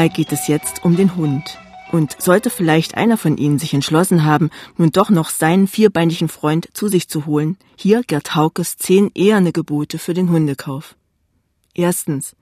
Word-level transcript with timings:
Mal 0.00 0.08
geht 0.08 0.32
es 0.32 0.48
jetzt 0.48 0.82
um 0.82 0.96
den 0.96 1.14
Hund. 1.14 1.58
Und 1.92 2.16
sollte 2.22 2.48
vielleicht 2.48 2.94
einer 2.96 3.18
von 3.18 3.36
Ihnen 3.36 3.58
sich 3.58 3.74
entschlossen 3.74 4.24
haben, 4.24 4.48
nun 4.78 4.92
doch 4.92 5.10
noch 5.10 5.28
seinen 5.28 5.66
vierbeinigen 5.66 6.30
Freund 6.30 6.68
zu 6.72 6.88
sich 6.88 7.10
zu 7.10 7.26
holen, 7.26 7.58
hier 7.76 8.02
Gerd 8.02 8.34
Haukes 8.34 8.78
zehn 8.78 9.10
eherne 9.14 9.52
Gebote 9.52 9.98
für 9.98 10.14
den 10.14 10.30
Hundekauf. 10.30 10.96
Erstens. 11.74 12.34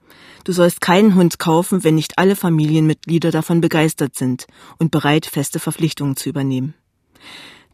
Du 0.45 0.53
sollst 0.53 0.81
keinen 0.81 1.17
Hund 1.17 1.41
kaufen, 1.41 1.83
wenn 1.83 1.97
nicht 1.97 2.17
alle 2.17 2.37
Familienmitglieder 2.37 3.33
davon 3.33 3.61
begeistert 3.61 4.15
sind 4.15 4.47
und 4.79 4.93
bereit, 4.93 5.27
feste 5.27 5.59
Verpflichtungen 5.59 6.15
zu 6.15 6.29
übernehmen. 6.29 6.75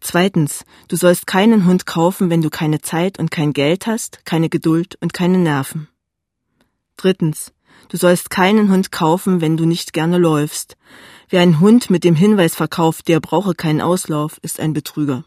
Zweitens. 0.00 0.64
Du 0.88 0.96
sollst 0.96 1.26
keinen 1.26 1.66
Hund 1.66 1.84
kaufen, 1.84 2.30
wenn 2.30 2.40
du 2.40 2.48
keine 2.48 2.80
Zeit 2.80 3.18
und 3.18 3.30
kein 3.30 3.52
Geld 3.52 3.86
hast, 3.86 4.24
keine 4.24 4.48
Geduld 4.48 4.96
und 5.02 5.12
keine 5.12 5.36
Nerven. 5.36 5.88
Drittens. 6.96 7.52
Du 7.88 7.96
sollst 7.96 8.30
keinen 8.30 8.70
Hund 8.70 8.92
kaufen, 8.92 9.40
wenn 9.40 9.56
du 9.56 9.66
nicht 9.66 9.92
gerne 9.92 10.18
läufst. 10.18 10.76
Wer 11.28 11.40
einen 11.40 11.60
Hund 11.60 11.90
mit 11.90 12.04
dem 12.04 12.14
Hinweis 12.14 12.54
verkauft, 12.54 13.08
der 13.08 13.20
brauche 13.20 13.54
keinen 13.54 13.80
Auslauf, 13.80 14.38
ist 14.42 14.60
ein 14.60 14.72
Betrüger. 14.72 15.24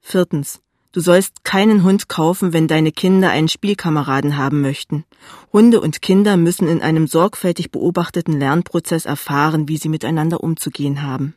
Viertens. 0.00 0.60
Du 0.92 1.00
sollst 1.00 1.44
keinen 1.44 1.84
Hund 1.84 2.08
kaufen, 2.08 2.52
wenn 2.52 2.66
deine 2.66 2.90
Kinder 2.90 3.30
einen 3.30 3.48
Spielkameraden 3.48 4.36
haben 4.36 4.60
möchten. 4.60 5.04
Hunde 5.52 5.80
und 5.80 6.02
Kinder 6.02 6.36
müssen 6.36 6.66
in 6.66 6.82
einem 6.82 7.06
sorgfältig 7.06 7.70
beobachteten 7.70 8.38
Lernprozess 8.40 9.04
erfahren, 9.04 9.68
wie 9.68 9.76
sie 9.76 9.88
miteinander 9.88 10.42
umzugehen 10.42 11.02
haben. 11.02 11.36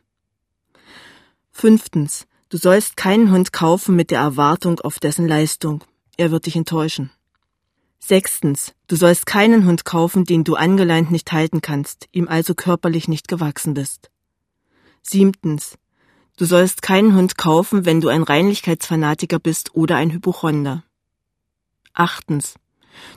Fünftens. 1.52 2.26
Du 2.48 2.56
sollst 2.56 2.96
keinen 2.96 3.30
Hund 3.30 3.52
kaufen 3.52 3.94
mit 3.94 4.10
der 4.10 4.20
Erwartung 4.20 4.80
auf 4.80 4.98
dessen 4.98 5.28
Leistung. 5.28 5.84
Er 6.16 6.32
wird 6.32 6.46
dich 6.46 6.56
enttäuschen. 6.56 7.10
Sechstens. 8.06 8.74
Du 8.86 8.96
sollst 8.96 9.24
keinen 9.24 9.64
Hund 9.64 9.86
kaufen, 9.86 10.26
den 10.26 10.44
du 10.44 10.56
angeleint 10.56 11.10
nicht 11.10 11.32
halten 11.32 11.62
kannst, 11.62 12.06
ihm 12.12 12.28
also 12.28 12.54
körperlich 12.54 13.08
nicht 13.08 13.28
gewachsen 13.28 13.72
bist. 13.72 14.10
Siebtens. 15.00 15.78
Du 16.36 16.44
sollst 16.44 16.82
keinen 16.82 17.14
Hund 17.14 17.38
kaufen, 17.38 17.86
wenn 17.86 18.02
du 18.02 18.08
ein 18.08 18.22
Reinlichkeitsfanatiker 18.22 19.38
bist 19.38 19.74
oder 19.74 19.96
ein 19.96 20.10
Hypochonder. 20.10 20.84
Achtens. 21.94 22.56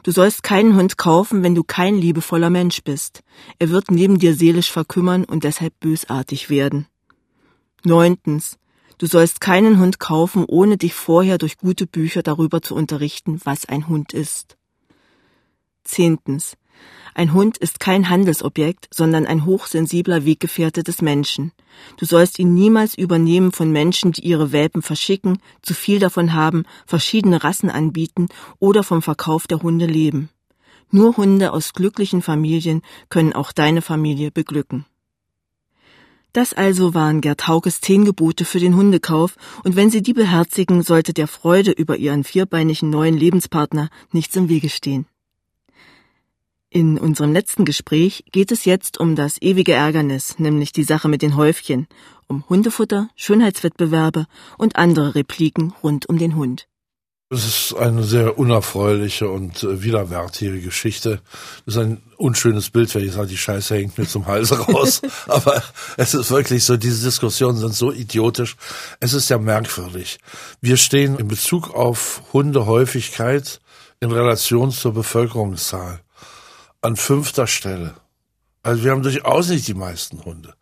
Du 0.03 0.11
sollst 0.11 0.41
keinen 0.41 0.77
Hund 0.77 0.97
kaufen, 0.97 1.43
wenn 1.43 1.53
du 1.53 1.65
kein 1.65 1.97
liebevoller 1.97 2.49
Mensch 2.49 2.81
bist. 2.81 3.23
Er 3.59 3.69
wird 3.69 3.91
neben 3.91 4.19
dir 4.19 4.35
seelisch 4.35 4.71
verkümmern 4.71 5.25
und 5.25 5.43
deshalb 5.43 5.77
bösartig 5.81 6.49
werden. 6.49 6.87
Neuntens. 7.83 8.57
Du 8.99 9.05
sollst 9.05 9.41
keinen 9.41 9.79
Hund 9.79 9.99
kaufen, 9.99 10.45
ohne 10.47 10.77
dich 10.77 10.93
vorher 10.93 11.37
durch 11.37 11.57
gute 11.57 11.87
Bücher 11.87 12.23
darüber 12.23 12.61
zu 12.61 12.73
unterrichten, 12.73 13.41
was 13.43 13.65
ein 13.65 13.89
Hund 13.89 14.13
ist. 14.13 14.57
Zehntens. 15.87 16.57
Ein 17.15 17.33
Hund 17.33 17.57
ist 17.57 17.79
kein 17.79 18.09
Handelsobjekt, 18.09 18.87
sondern 18.93 19.25
ein 19.25 19.45
hochsensibler 19.45 20.23
Weggefährte 20.25 20.83
des 20.83 21.01
Menschen. 21.01 21.51
Du 21.97 22.05
sollst 22.05 22.37
ihn 22.37 22.53
niemals 22.53 22.95
übernehmen 22.95 23.51
von 23.51 23.71
Menschen, 23.71 24.11
die 24.11 24.21
ihre 24.21 24.51
Welpen 24.51 24.83
verschicken, 24.83 25.39
zu 25.63 25.73
viel 25.73 25.97
davon 25.97 26.33
haben, 26.33 26.65
verschiedene 26.85 27.43
Rassen 27.43 27.71
anbieten 27.71 28.27
oder 28.59 28.83
vom 28.83 29.01
Verkauf 29.01 29.47
der 29.47 29.63
Hunde 29.63 29.87
leben. 29.87 30.29
Nur 30.91 31.17
Hunde 31.17 31.53
aus 31.53 31.73
glücklichen 31.73 32.21
Familien 32.21 32.83
können 33.09 33.33
auch 33.33 33.51
deine 33.51 33.81
Familie 33.81 34.29
beglücken. 34.29 34.85
Das 36.33 36.53
also 36.53 36.93
waren 36.93 37.21
Gerd 37.21 37.47
Haukes 37.47 37.81
zehn 37.81 38.05
Gebote 38.05 38.45
für 38.45 38.59
den 38.59 38.75
Hundekauf, 38.75 39.37
und 39.63 39.75
wenn 39.75 39.89
Sie 39.89 40.03
die 40.03 40.13
beherzigen, 40.13 40.83
sollte 40.83 41.13
der 41.13 41.27
Freude 41.27 41.71
über 41.71 41.97
Ihren 41.97 42.23
vierbeinigen 42.23 42.91
neuen 42.91 43.17
Lebenspartner 43.17 43.89
nichts 44.11 44.35
im 44.35 44.47
Wege 44.49 44.69
stehen. 44.69 45.07
In 46.77 46.99
unserem 46.99 47.33
letzten 47.33 47.65
Gespräch 47.65 48.23
geht 48.31 48.51
es 48.51 48.63
jetzt 48.65 48.99
um 48.99 49.15
das 49.15 49.41
ewige 49.41 49.73
Ärgernis, 49.73 50.37
nämlich 50.37 50.73
die 50.73 50.83
Sache 50.83 51.07
mit 51.07 51.23
den 51.23 51.35
Häufchen, 51.35 51.87
um 52.27 52.43
Hundefutter, 52.47 53.09
Schönheitswettbewerbe 53.15 54.27
und 54.59 54.75
andere 54.75 55.15
Repliken 55.15 55.73
rund 55.81 56.07
um 56.07 56.19
den 56.19 56.35
Hund. 56.35 56.67
Es 57.31 57.45
ist 57.47 57.73
eine 57.73 58.03
sehr 58.03 58.37
unerfreuliche 58.37 59.27
und 59.27 59.63
äh, 59.63 59.81
widerwärtige 59.81 60.61
Geschichte. 60.61 61.19
Es 61.65 61.73
ist 61.73 61.81
ein 61.81 62.03
unschönes 62.15 62.69
Bild, 62.69 62.93
wenn 62.93 63.03
ich 63.03 63.13
sage, 63.13 63.29
die 63.29 63.37
Scheiße 63.37 63.73
hängt 63.73 63.97
mir 63.97 64.05
zum 64.05 64.27
Hals 64.27 64.51
raus. 64.69 65.01
Aber 65.27 65.63
es 65.97 66.13
ist 66.13 66.29
wirklich 66.29 66.63
so, 66.63 66.77
diese 66.77 67.05
Diskussionen 67.05 67.57
sind 67.57 67.73
so 67.73 67.91
idiotisch. 67.91 68.55
Es 68.99 69.13
ist 69.13 69.29
ja 69.29 69.39
merkwürdig. 69.39 70.19
Wir 70.61 70.77
stehen 70.77 71.17
in 71.17 71.27
Bezug 71.27 71.73
auf 71.73 72.21
Hundehäufigkeit 72.33 73.61
in 73.99 74.11
Relation 74.11 74.69
zur 74.69 74.93
Bevölkerungszahl 74.93 76.01
an 76.81 76.95
fünfter 76.95 77.47
Stelle. 77.47 77.95
Also 78.63 78.83
wir 78.83 78.91
haben 78.91 79.03
durchaus 79.03 79.47
nicht 79.47 79.67
die 79.67 79.73
meisten 79.73 80.25
Hunde. 80.25 80.53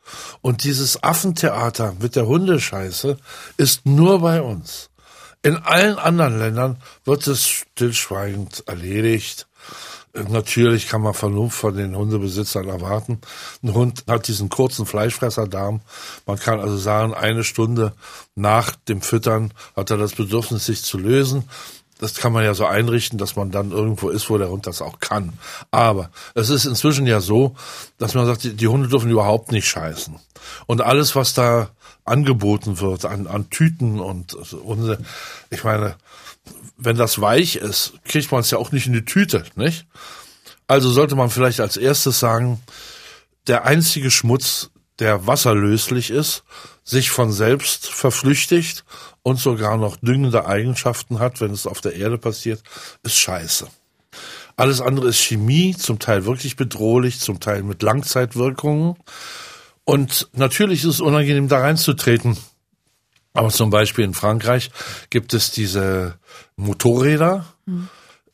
Und 0.41 0.63
dieses 0.63 1.01
Affentheater 1.01 1.95
mit 1.99 2.15
der 2.15 2.27
Hundescheiße 2.27 3.17
ist 3.57 3.85
nur 3.85 4.19
bei 4.19 4.41
uns. 4.41 4.89
In 5.41 5.57
allen 5.57 5.97
anderen 5.97 6.39
Ländern 6.39 6.77
wird 7.03 7.25
es 7.27 7.47
stillschweigend 7.47 8.63
erledigt. 8.67 9.47
Natürlich 10.29 10.87
kann 10.87 11.01
man 11.01 11.13
Vernunft 11.13 11.57
von 11.57 11.75
den 11.75 11.95
Hundebesitzern 11.95 12.69
erwarten. 12.69 13.19
Ein 13.61 13.73
Hund 13.73 14.03
hat 14.07 14.27
diesen 14.27 14.49
kurzen 14.49 14.85
Fleischfresserdarm. 14.85 15.81
Man 16.25 16.39
kann 16.39 16.59
also 16.59 16.77
sagen, 16.77 17.13
eine 17.13 17.43
Stunde 17.43 17.93
nach 18.33 18.75
dem 18.87 19.01
Füttern 19.01 19.53
hat 19.75 19.91
er 19.91 19.97
das 19.97 20.13
Bedürfnis, 20.13 20.65
sich 20.65 20.83
zu 20.83 20.97
lösen 20.97 21.49
das 21.99 22.15
kann 22.15 22.33
man 22.33 22.43
ja 22.43 22.53
so 22.53 22.65
einrichten, 22.65 23.17
dass 23.17 23.35
man 23.35 23.51
dann 23.51 23.71
irgendwo 23.71 24.09
ist, 24.09 24.29
wo 24.29 24.37
der 24.37 24.49
Hund 24.49 24.67
das 24.67 24.81
auch 24.81 24.99
kann. 24.99 25.33
Aber 25.71 26.09
es 26.33 26.49
ist 26.49 26.65
inzwischen 26.65 27.07
ja 27.07 27.21
so, 27.21 27.55
dass 27.97 28.13
man 28.13 28.25
sagt, 28.25 28.43
die, 28.43 28.67
Hunde 28.67 28.89
dürfen 28.89 29.09
überhaupt 29.09 29.51
nicht 29.51 29.67
scheißen. 29.67 30.15
Und 30.65 30.81
alles, 30.81 31.15
was 31.15 31.33
da 31.33 31.69
angeboten 32.03 32.79
wird 32.79 33.05
an, 33.05 33.27
an 33.27 33.49
Tüten 33.49 33.99
und 33.99 34.33
Hunde, 34.51 34.99
ich 35.49 35.63
meine, 35.63 35.95
wenn 36.77 36.97
das 36.97 37.21
weich 37.21 37.55
ist, 37.55 37.93
kriegt 38.03 38.31
man 38.31 38.41
es 38.41 38.51
ja 38.51 38.57
auch 38.57 38.71
nicht 38.71 38.87
in 38.87 38.93
die 38.93 39.05
Tüte, 39.05 39.43
nicht? 39.55 39.85
Also 40.67 40.89
sollte 40.89 41.15
man 41.15 41.29
vielleicht 41.29 41.61
als 41.61 41.77
erstes 41.77 42.19
sagen, 42.19 42.61
der 43.47 43.65
einzige 43.65 44.11
Schmutz, 44.11 44.71
der 44.99 45.27
wasserlöslich 45.27 46.09
ist, 46.09 46.43
sich 46.83 47.09
von 47.09 47.31
selbst 47.31 47.87
verflüchtigt 47.87 48.85
und 49.23 49.39
sogar 49.39 49.77
noch 49.77 49.97
düngende 49.97 50.45
Eigenschaften 50.45 51.19
hat, 51.19 51.41
wenn 51.41 51.51
es 51.51 51.67
auf 51.67 51.81
der 51.81 51.95
Erde 51.95 52.17
passiert, 52.17 52.61
ist 53.03 53.17
scheiße. 53.17 53.67
Alles 54.55 54.79
andere 54.79 55.09
ist 55.09 55.19
Chemie, 55.19 55.75
zum 55.75 55.99
Teil 55.99 56.25
wirklich 56.25 56.55
bedrohlich, 56.55 57.19
zum 57.19 57.39
Teil 57.39 57.63
mit 57.63 57.81
Langzeitwirkungen. 57.81 58.95
Und 59.83 60.29
natürlich 60.33 60.83
ist 60.83 60.91
es 60.91 61.01
unangenehm, 61.01 61.49
da 61.49 61.59
reinzutreten. 61.59 62.37
Aber 63.33 63.49
zum 63.49 63.69
Beispiel 63.69 64.05
in 64.05 64.13
Frankreich 64.13 64.71
gibt 65.09 65.33
es 65.33 65.51
diese 65.51 66.17
Motorräder, 66.55 67.45
mhm. 67.65 67.89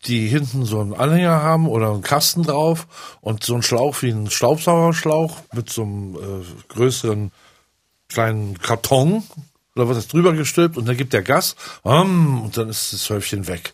Die 0.05 0.27
hinten 0.27 0.65
so 0.65 0.79
einen 0.79 0.93
Anhänger 0.93 1.43
haben 1.43 1.67
oder 1.67 1.91
einen 1.91 2.01
Kasten 2.01 2.43
drauf 2.43 2.87
und 3.21 3.43
so 3.43 3.53
einen 3.53 3.63
Schlauch 3.63 4.01
wie 4.01 4.11
ein 4.11 4.29
Staubsaugerschlauch 4.29 5.37
mit 5.53 5.69
so 5.69 5.83
einem 5.83 6.15
äh, 6.15 6.73
größeren 6.73 7.31
kleinen 8.09 8.57
Karton, 8.59 9.23
oder 9.75 9.87
wird 9.87 9.97
das 9.97 10.07
drüber 10.07 10.33
gestülpt 10.33 10.77
und 10.77 10.87
dann 10.87 10.97
gibt 10.97 11.13
er 11.13 11.21
Gas 11.21 11.55
und 11.83 12.51
dann 12.55 12.69
ist 12.69 12.93
das 12.93 13.09
Häufchen 13.09 13.47
weg. 13.47 13.73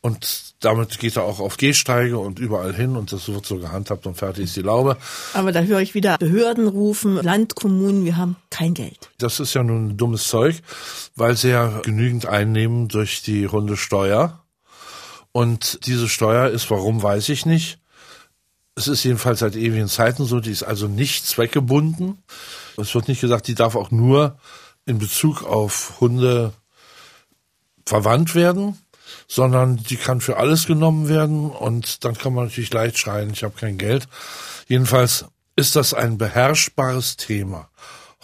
Und 0.00 0.54
damit 0.60 0.98
geht 0.98 1.16
er 1.16 1.24
auch 1.24 1.40
auf 1.40 1.56
Gehsteige 1.56 2.18
und 2.18 2.38
überall 2.38 2.74
hin 2.74 2.96
und 2.96 3.12
das 3.12 3.28
wird 3.28 3.46
so 3.46 3.58
gehandhabt 3.58 4.06
und 4.06 4.16
fertig 4.16 4.44
ist 4.44 4.56
die 4.56 4.62
Laube. 4.62 4.96
Aber 5.34 5.52
da 5.52 5.60
höre 5.60 5.80
ich 5.80 5.94
wieder 5.94 6.18
Behörden 6.18 6.68
rufen, 6.68 7.16
Landkommunen, 7.16 8.04
wir 8.04 8.16
haben 8.16 8.36
kein 8.50 8.74
Geld. 8.74 9.10
Das 9.18 9.40
ist 9.40 9.54
ja 9.54 9.62
nun 9.62 9.96
dummes 9.96 10.28
Zeug, 10.28 10.62
weil 11.16 11.36
sie 11.36 11.50
ja 11.50 11.80
genügend 11.82 12.26
einnehmen 12.26 12.88
durch 12.88 13.22
die 13.22 13.48
Hundesteuer. 13.48 14.40
Und 15.38 15.86
diese 15.86 16.08
Steuer 16.08 16.48
ist, 16.48 16.68
warum 16.68 17.00
weiß 17.00 17.28
ich 17.28 17.46
nicht. 17.46 17.78
Es 18.74 18.88
ist 18.88 19.04
jedenfalls 19.04 19.38
seit 19.38 19.54
ewigen 19.54 19.86
Zeiten 19.86 20.24
so, 20.24 20.40
die 20.40 20.50
ist 20.50 20.64
also 20.64 20.88
nicht 20.88 21.26
zweckgebunden. 21.26 22.20
Es 22.76 22.92
wird 22.92 23.06
nicht 23.06 23.20
gesagt, 23.20 23.46
die 23.46 23.54
darf 23.54 23.76
auch 23.76 23.92
nur 23.92 24.36
in 24.84 24.98
Bezug 24.98 25.44
auf 25.44 26.00
Hunde 26.00 26.54
verwandt 27.86 28.34
werden, 28.34 28.78
sondern 29.28 29.76
die 29.76 29.96
kann 29.96 30.20
für 30.20 30.38
alles 30.38 30.66
genommen 30.66 31.08
werden 31.08 31.50
und 31.50 32.04
dann 32.04 32.18
kann 32.18 32.34
man 32.34 32.46
natürlich 32.46 32.72
leicht 32.72 32.98
schreien, 32.98 33.30
ich 33.30 33.44
habe 33.44 33.54
kein 33.56 33.78
Geld. 33.78 34.08
Jedenfalls 34.66 35.26
ist 35.54 35.76
das 35.76 35.94
ein 35.94 36.18
beherrschbares 36.18 37.16
Thema. 37.16 37.70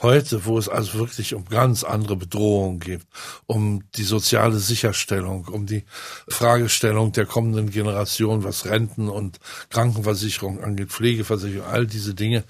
Heute, 0.02 0.44
wo 0.44 0.58
es 0.58 0.68
also 0.68 0.98
wirklich 0.98 1.34
um 1.34 1.44
ganz 1.44 1.84
andere 1.84 2.16
Bedrohungen 2.16 2.80
geht, 2.80 3.02
um 3.46 3.84
die 3.94 4.02
soziale 4.02 4.58
Sicherstellung, 4.58 5.46
um 5.46 5.66
die 5.66 5.84
Fragestellung 6.26 7.12
der 7.12 7.26
kommenden 7.26 7.70
Generation, 7.70 8.42
was 8.42 8.66
Renten 8.66 9.08
und 9.08 9.38
Krankenversicherung 9.70 10.62
angeht, 10.64 10.88
Pflegeversicherung, 10.90 11.68
all 11.68 11.86
diese 11.86 12.12
Dinge, 12.14 12.42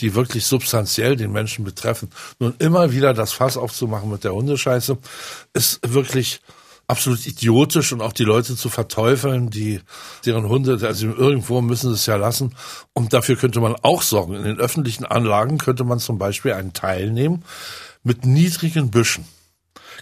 die 0.00 0.16
wirklich 0.16 0.44
substanziell 0.44 1.14
den 1.14 1.30
Menschen 1.30 1.64
betreffen. 1.64 2.10
Nun 2.40 2.54
immer 2.58 2.92
wieder 2.92 3.14
das 3.14 3.32
Fass 3.32 3.56
aufzumachen 3.56 4.10
mit 4.10 4.24
der 4.24 4.34
Hundescheiße, 4.34 4.98
ist 5.52 5.80
wirklich 5.86 6.40
absolut 6.88 7.26
idiotisch 7.26 7.92
und 7.92 8.00
auch 8.00 8.14
die 8.14 8.24
Leute 8.24 8.56
zu 8.56 8.70
verteufeln, 8.70 9.50
die 9.50 9.80
deren 10.24 10.48
Hunde, 10.48 10.78
also 10.86 11.06
irgendwo 11.06 11.60
müssen 11.60 11.90
sie 11.90 11.96
es 11.96 12.06
ja 12.06 12.16
lassen. 12.16 12.56
Und 12.94 13.12
dafür 13.12 13.36
könnte 13.36 13.60
man 13.60 13.76
auch 13.82 14.02
sorgen. 14.02 14.34
In 14.34 14.44
den 14.44 14.58
öffentlichen 14.58 15.04
Anlagen 15.04 15.58
könnte 15.58 15.84
man 15.84 15.98
zum 16.00 16.18
Beispiel 16.18 16.54
einen 16.54 16.72
Teil 16.72 17.10
nehmen 17.10 17.44
mit 18.02 18.24
niedrigen 18.24 18.90
Büschen. 18.90 19.26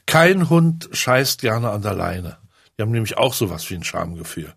Kein 0.07 0.49
Hund 0.49 0.89
scheißt 0.93 1.41
gerne 1.41 1.71
an 1.71 1.83
der 1.83 1.95
Leine. 1.95 2.39
Die 2.79 2.83
haben 2.83 2.93
nämlich 2.93 3.19
auch 3.19 3.35
sowas 3.35 3.69
wie 3.69 3.75
ein 3.75 3.85
Schamgefühl. 3.85 4.55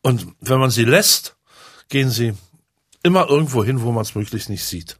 Und 0.00 0.26
wenn 0.40 0.58
man 0.58 0.70
sie 0.70 0.84
lässt, 0.84 1.36
gehen 1.88 2.10
sie 2.10 2.34
immer 3.02 3.28
irgendwo 3.28 3.62
hin, 3.62 3.82
wo 3.82 3.92
man 3.92 4.02
es 4.02 4.14
möglichst 4.14 4.48
nicht 4.48 4.64
sieht. 4.64 4.98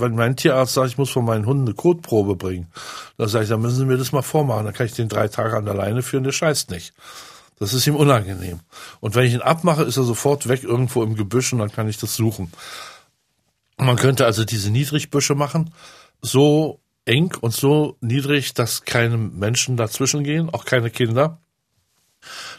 Wenn 0.00 0.14
mein 0.14 0.36
Tierarzt 0.36 0.74
sagt, 0.74 0.88
ich 0.88 0.98
muss 0.98 1.10
von 1.10 1.24
meinen 1.24 1.46
Hunden 1.46 1.66
eine 1.66 1.74
Kotprobe 1.74 2.36
bringen, 2.36 2.68
dann 3.16 3.28
sage 3.28 3.44
ich, 3.44 3.50
dann 3.50 3.60
müssen 3.60 3.76
Sie 3.76 3.84
mir 3.84 3.96
das 3.96 4.12
mal 4.12 4.22
vormachen. 4.22 4.64
Dann 4.64 4.74
kann 4.74 4.86
ich 4.86 4.94
den 4.94 5.08
drei 5.08 5.28
Tage 5.28 5.56
an 5.56 5.64
der 5.64 5.74
Leine 5.74 6.02
führen, 6.02 6.24
der 6.24 6.32
scheißt 6.32 6.70
nicht. 6.70 6.92
Das 7.58 7.74
ist 7.74 7.86
ihm 7.86 7.96
unangenehm. 7.96 8.60
Und 9.00 9.14
wenn 9.14 9.26
ich 9.26 9.34
ihn 9.34 9.42
abmache, 9.42 9.82
ist 9.82 9.98
er 9.98 10.04
sofort 10.04 10.48
weg 10.48 10.64
irgendwo 10.64 11.02
im 11.02 11.14
Gebüsch 11.14 11.52
und 11.52 11.58
dann 11.58 11.70
kann 11.70 11.88
ich 11.88 11.98
das 11.98 12.16
suchen. 12.16 12.50
Man 13.76 13.96
könnte 13.96 14.24
also 14.24 14.44
diese 14.44 14.70
Niedrigbüsche 14.70 15.34
machen, 15.34 15.72
so 16.22 16.80
eng 17.04 17.34
und 17.40 17.52
so 17.52 17.96
niedrig, 18.00 18.54
dass 18.54 18.84
keine 18.84 19.16
Menschen 19.16 19.76
dazwischen 19.76 20.24
gehen, 20.24 20.50
auch 20.50 20.64
keine 20.64 20.90
Kinder. 20.90 21.38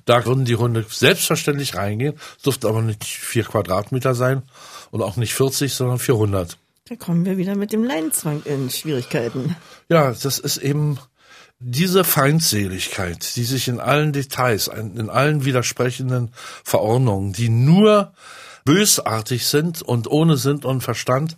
Da 0.06 0.26
würden 0.26 0.46
die 0.46 0.56
Hunde 0.56 0.86
selbstverständlich 0.90 1.76
reingehen, 1.76 2.20
dürfte 2.44 2.68
aber 2.68 2.82
nicht 2.82 3.04
vier 3.04 3.44
Quadratmeter 3.44 4.16
sein 4.16 4.44
und 4.90 5.02
auch 5.02 5.16
nicht 5.16 5.34
40, 5.34 5.74
sondern 5.74 6.00
400. 6.00 6.58
Da 6.92 6.98
kommen 6.98 7.24
wir 7.24 7.38
wieder 7.38 7.56
mit 7.56 7.72
dem 7.72 7.86
Leinenzwang 7.86 8.42
in 8.44 8.70
Schwierigkeiten. 8.70 9.56
Ja, 9.88 10.12
das 10.12 10.40
ist 10.40 10.58
eben 10.58 11.00
diese 11.58 12.04
Feindseligkeit, 12.04 13.38
die 13.38 13.46
sich 13.46 13.70
in 13.70 13.80
allen 13.80 14.12
Details, 14.12 14.68
in 14.68 15.10
allen 15.10 15.46
widersprechenden 15.46 16.34
Verordnungen, 16.66 17.32
die 17.32 17.48
nur 17.48 18.12
bösartig 18.66 19.48
sind 19.48 19.82
und 19.82 20.12
ohne 20.12 20.36
Sinn 20.36 20.66
und 20.66 20.82
Verstand, 20.82 21.38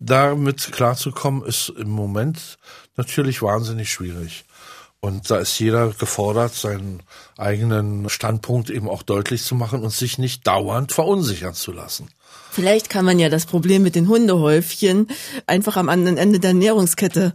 damit 0.00 0.72
klarzukommen, 0.72 1.44
ist 1.44 1.68
im 1.68 1.90
Moment 1.90 2.58
natürlich 2.96 3.42
wahnsinnig 3.42 3.92
schwierig. 3.92 4.44
Und 4.98 5.30
da 5.30 5.38
ist 5.38 5.56
jeder 5.60 5.90
gefordert, 5.90 6.52
seinen 6.52 7.04
eigenen 7.38 8.08
Standpunkt 8.08 8.70
eben 8.70 8.88
auch 8.88 9.04
deutlich 9.04 9.44
zu 9.44 9.54
machen 9.54 9.84
und 9.84 9.92
sich 9.92 10.18
nicht 10.18 10.48
dauernd 10.48 10.90
verunsichern 10.90 11.54
zu 11.54 11.70
lassen. 11.70 12.08
Vielleicht 12.50 12.90
kann 12.90 13.04
man 13.04 13.18
ja 13.18 13.28
das 13.28 13.46
Problem 13.46 13.82
mit 13.82 13.94
den 13.94 14.08
Hundehäufchen 14.08 15.08
einfach 15.46 15.76
am 15.76 15.88
anderen 15.88 16.16
Ende 16.16 16.40
der 16.40 16.50
Ernährungskette 16.50 17.32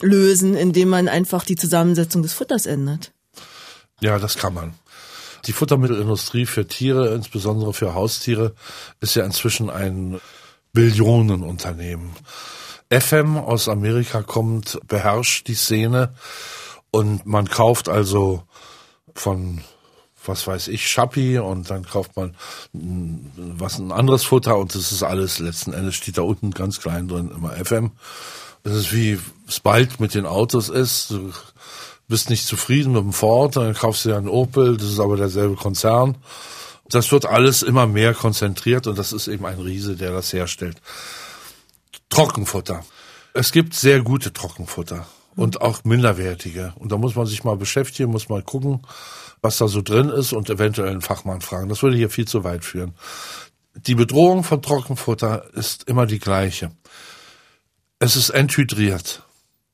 lösen, 0.00 0.54
indem 0.54 0.88
man 0.88 1.08
einfach 1.08 1.44
die 1.44 1.56
Zusammensetzung 1.56 2.22
des 2.22 2.32
Futters 2.32 2.66
ändert. 2.66 3.12
Ja, 4.00 4.18
das 4.18 4.36
kann 4.36 4.54
man. 4.54 4.74
Die 5.46 5.52
Futtermittelindustrie 5.52 6.46
für 6.46 6.66
Tiere, 6.66 7.14
insbesondere 7.14 7.72
für 7.72 7.94
Haustiere, 7.94 8.54
ist 9.00 9.14
ja 9.14 9.24
inzwischen 9.24 9.70
ein 9.70 10.20
Billionenunternehmen. 10.72 12.10
FM 12.90 13.36
aus 13.36 13.68
Amerika 13.68 14.22
kommt, 14.22 14.78
beherrscht 14.86 15.48
die 15.48 15.54
Szene 15.54 16.14
und 16.90 17.26
man 17.26 17.48
kauft 17.48 17.88
also 17.88 18.42
von 19.14 19.62
was 20.28 20.46
weiß 20.46 20.68
ich, 20.68 20.88
Schappi 20.88 21.38
und 21.38 21.70
dann 21.70 21.84
kauft 21.84 22.16
man 22.16 22.34
was 22.72 23.78
ein 23.78 23.92
anderes 23.92 24.24
Futter 24.24 24.56
und 24.56 24.74
das 24.74 24.92
ist 24.92 25.02
alles, 25.02 25.38
letzten 25.38 25.72
Endes 25.72 25.94
steht 25.94 26.18
da 26.18 26.22
unten 26.22 26.50
ganz 26.50 26.80
klein 26.80 27.08
drin 27.08 27.30
immer 27.34 27.52
FM. 27.52 27.92
Das 28.62 28.74
ist 28.74 28.92
wie 28.92 29.18
es 29.46 29.60
bald 29.60 30.00
mit 30.00 30.14
den 30.14 30.26
Autos 30.26 30.68
ist. 30.68 31.10
Du 31.10 31.32
bist 32.08 32.30
nicht 32.30 32.46
zufrieden 32.46 32.92
mit 32.92 33.02
dem 33.02 33.12
Ford, 33.12 33.56
dann 33.56 33.74
kaufst 33.74 34.04
du 34.04 34.10
ja 34.10 34.16
einen 34.16 34.28
Opel, 34.28 34.76
das 34.76 34.88
ist 34.88 35.00
aber 35.00 35.16
derselbe 35.16 35.54
Konzern. 35.54 36.16
Das 36.88 37.10
wird 37.10 37.26
alles 37.26 37.62
immer 37.62 37.86
mehr 37.86 38.14
konzentriert 38.14 38.86
und 38.86 38.98
das 38.98 39.12
ist 39.12 39.28
eben 39.28 39.44
ein 39.46 39.60
Riese, 39.60 39.96
der 39.96 40.12
das 40.12 40.32
herstellt. 40.32 40.80
Trockenfutter. 42.10 42.84
Es 43.34 43.52
gibt 43.52 43.74
sehr 43.74 44.02
gute 44.02 44.32
Trockenfutter 44.32 45.06
und 45.36 45.60
auch 45.60 45.84
minderwertige. 45.84 46.72
Und 46.76 46.92
da 46.92 46.96
muss 46.96 47.14
man 47.14 47.26
sich 47.26 47.44
mal 47.44 47.56
beschäftigen, 47.56 48.10
muss 48.10 48.28
mal 48.28 48.42
gucken, 48.42 48.80
was 49.42 49.58
da 49.58 49.68
so 49.68 49.82
drin 49.82 50.08
ist 50.08 50.32
und 50.32 50.50
eventuell 50.50 50.90
einen 50.90 51.02
Fachmann 51.02 51.40
fragen. 51.40 51.68
Das 51.68 51.82
würde 51.82 51.96
hier 51.96 52.10
viel 52.10 52.26
zu 52.26 52.44
weit 52.44 52.64
führen. 52.64 52.94
Die 53.74 53.94
Bedrohung 53.94 54.42
von 54.42 54.62
Trockenfutter 54.62 55.54
ist 55.54 55.88
immer 55.88 56.06
die 56.06 56.18
gleiche. 56.18 56.72
Es 57.98 58.16
ist 58.16 58.30
enthydriert. 58.30 59.22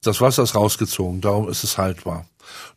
Das 0.03 0.21
Wasser 0.21 0.43
ist 0.43 0.57
rausgezogen, 0.57 1.21
darum 1.21 1.49
ist 1.49 1.63
es 1.63 1.79
haltbar. 1.79 2.27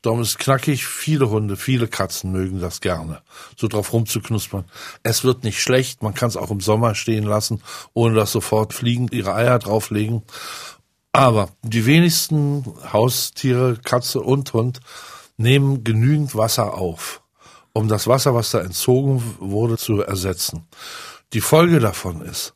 Darum 0.02 0.22
ist 0.22 0.30
es 0.30 0.38
knackig. 0.38 0.86
Viele 0.86 1.30
Hunde, 1.30 1.58
viele 1.58 1.88
Katzen 1.88 2.32
mögen 2.32 2.60
das 2.60 2.82
gerne, 2.82 3.22
so 3.58 3.68
drauf 3.68 3.94
rumzuknuspern. 3.94 4.66
Es 5.02 5.24
wird 5.24 5.44
nicht 5.44 5.62
schlecht. 5.62 6.04
Man 6.04 6.14
kann 6.14 6.30
es 6.30 6.38
auch 6.38 6.52
im 6.52 6.62
Sommer 6.62 6.96
stehen 6.96 7.24
lassen, 7.24 7.62
ohne 7.94 8.16
dass 8.16 8.32
sofort 8.32 8.74
Fliegen 8.74 9.08
ihre 9.12 9.34
Eier 9.34 9.58
drauflegen. 9.60 10.22
Aber 11.12 11.50
die 11.64 11.86
wenigsten 11.86 12.66
Haustiere, 12.92 13.78
Katze 13.84 14.22
und 14.22 14.54
Hund, 14.54 14.82
nehmen 15.38 15.84
genügend 15.84 16.36
Wasser 16.36 16.74
auf, 16.74 17.22
um 17.74 17.88
das 17.88 18.08
Wasser, 18.08 18.34
was 18.34 18.52
da 18.52 18.62
entzogen 18.62 19.22
wurde, 19.40 19.78
zu 19.78 20.02
ersetzen. 20.02 20.68
Die 21.34 21.42
Folge 21.42 21.80
davon 21.80 22.22
ist 22.22 22.55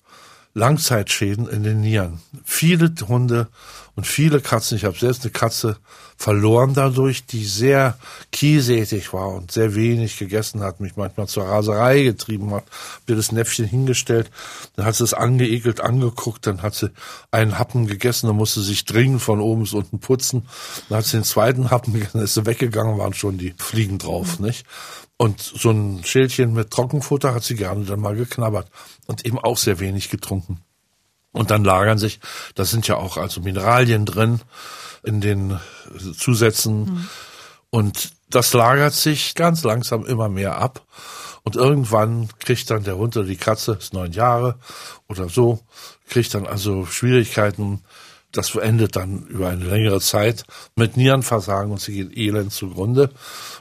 Langzeitschäden 0.60 1.48
in 1.48 1.64
den 1.64 1.82
Nieren. 1.82 2.20
Viele 2.44 2.94
Hunde 3.08 3.48
und 3.96 4.06
viele 4.06 4.42
Katzen, 4.42 4.78
ich 4.78 4.86
habe 4.86 4.98
selbst 4.98 5.24
eine 5.24 5.32
Katze 5.32 5.78
verloren 6.18 6.74
dadurch, 6.74 7.26
die 7.26 7.46
sehr 7.46 7.98
kiesätig 8.32 9.14
war 9.14 9.30
und 9.30 9.52
sehr 9.52 9.74
wenig 9.74 10.20
gegessen 10.20 10.62
hat, 10.62 10.82
mich 10.82 10.98
manchmal 10.98 11.28
zur 11.28 11.46
Raserei 11.46 12.04
getrieben 12.04 12.54
hat, 12.54 12.66
mir 13.08 13.16
das 13.16 13.32
Näpfchen 13.32 13.66
hingestellt, 13.66 14.30
dann 14.76 14.86
hat 14.86 14.96
sie 14.96 15.06
es 15.06 15.14
angeekelt 15.14 15.80
angeguckt, 15.80 16.46
dann 16.46 16.62
hat 16.62 16.76
sie 16.76 16.92
einen 17.32 17.58
Happen 17.58 17.88
gegessen, 17.88 18.28
dann 18.28 18.36
musste 18.36 18.60
sie 18.60 18.68
sich 18.68 18.86
dringend 18.86 19.22
von 19.22 19.40
oben 19.40 19.62
bis 19.62 19.74
unten 19.74 20.00
putzen, 20.00 20.46
dann 20.90 20.98
hat 20.98 21.06
sie 21.06 21.18
den 21.18 21.24
zweiten 21.24 21.72
Happen 21.72 21.94
gegessen, 21.94 22.22
ist 22.22 22.34
sie 22.34 22.46
weggegangen, 22.46 22.98
waren 22.98 23.14
schon 23.14 23.38
die 23.38 23.54
Fliegen 23.58 23.98
drauf, 23.98 24.40
nicht? 24.40 24.66
Und 25.22 25.42
so 25.42 25.72
ein 25.72 26.02
Schälchen 26.06 26.54
mit 26.54 26.72
Trockenfutter 26.72 27.34
hat 27.34 27.44
sie 27.44 27.56
gerne 27.56 27.84
dann 27.84 28.00
mal 28.00 28.16
geknabbert 28.16 28.70
und 29.06 29.26
eben 29.26 29.38
auch 29.38 29.58
sehr 29.58 29.82
wenig 29.82 30.10
getrunken. 30.10 30.62
Und 31.34 31.52
dann 31.52 31.66
lagern 31.66 31.98
sich, 31.98 32.22
da 32.56 32.64
sind 32.64 32.88
ja 32.88 32.96
auch 32.96 33.18
also 33.18 33.42
Mineralien 33.42 34.06
drin 34.06 34.40
in 35.04 35.20
den 35.20 35.60
Zusätzen. 36.18 36.86
Mhm. 36.86 37.10
Und 37.70 38.12
das 38.30 38.54
lagert 38.54 38.94
sich 38.94 39.36
ganz 39.36 39.66
langsam 39.66 40.06
immer 40.06 40.30
mehr 40.30 40.58
ab. 40.58 40.86
Und 41.44 41.58
irgendwann 41.58 42.30
kriegt 42.40 42.70
dann 42.70 42.86
der 42.86 42.96
Hund 42.96 43.18
oder 43.18 43.28
die 43.28 43.36
Katze, 43.36 43.74
ist 43.74 43.94
neun 43.94 44.14
Jahre 44.14 44.58
oder 45.10 45.28
so, 45.28 45.60
kriegt 46.08 46.34
dann 46.34 46.48
also 46.48 46.86
Schwierigkeiten, 46.86 47.84
das 48.32 48.54
endet 48.56 48.96
dann 48.96 49.24
über 49.24 49.50
eine 49.50 49.66
längere 49.66 50.00
Zeit 50.00 50.44
mit 50.76 50.98
Nierenversagen 50.98 51.72
und 51.72 51.82
sie 51.82 51.94
geht 51.94 52.18
elend 52.18 52.54
zugrunde. 52.54 53.10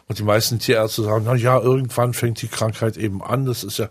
Und 0.08 0.18
die 0.18 0.24
meisten 0.24 0.58
Tierärzte 0.58 1.04
sagen, 1.04 1.24
na 1.26 1.34
ja, 1.34 1.58
irgendwann 1.58 2.12
fängt 2.12 2.42
die 2.42 2.48
Krankheit 2.48 2.96
eben 2.96 3.22
an, 3.22 3.46
das 3.46 3.64
ist 3.64 3.78
ja, 3.78 3.88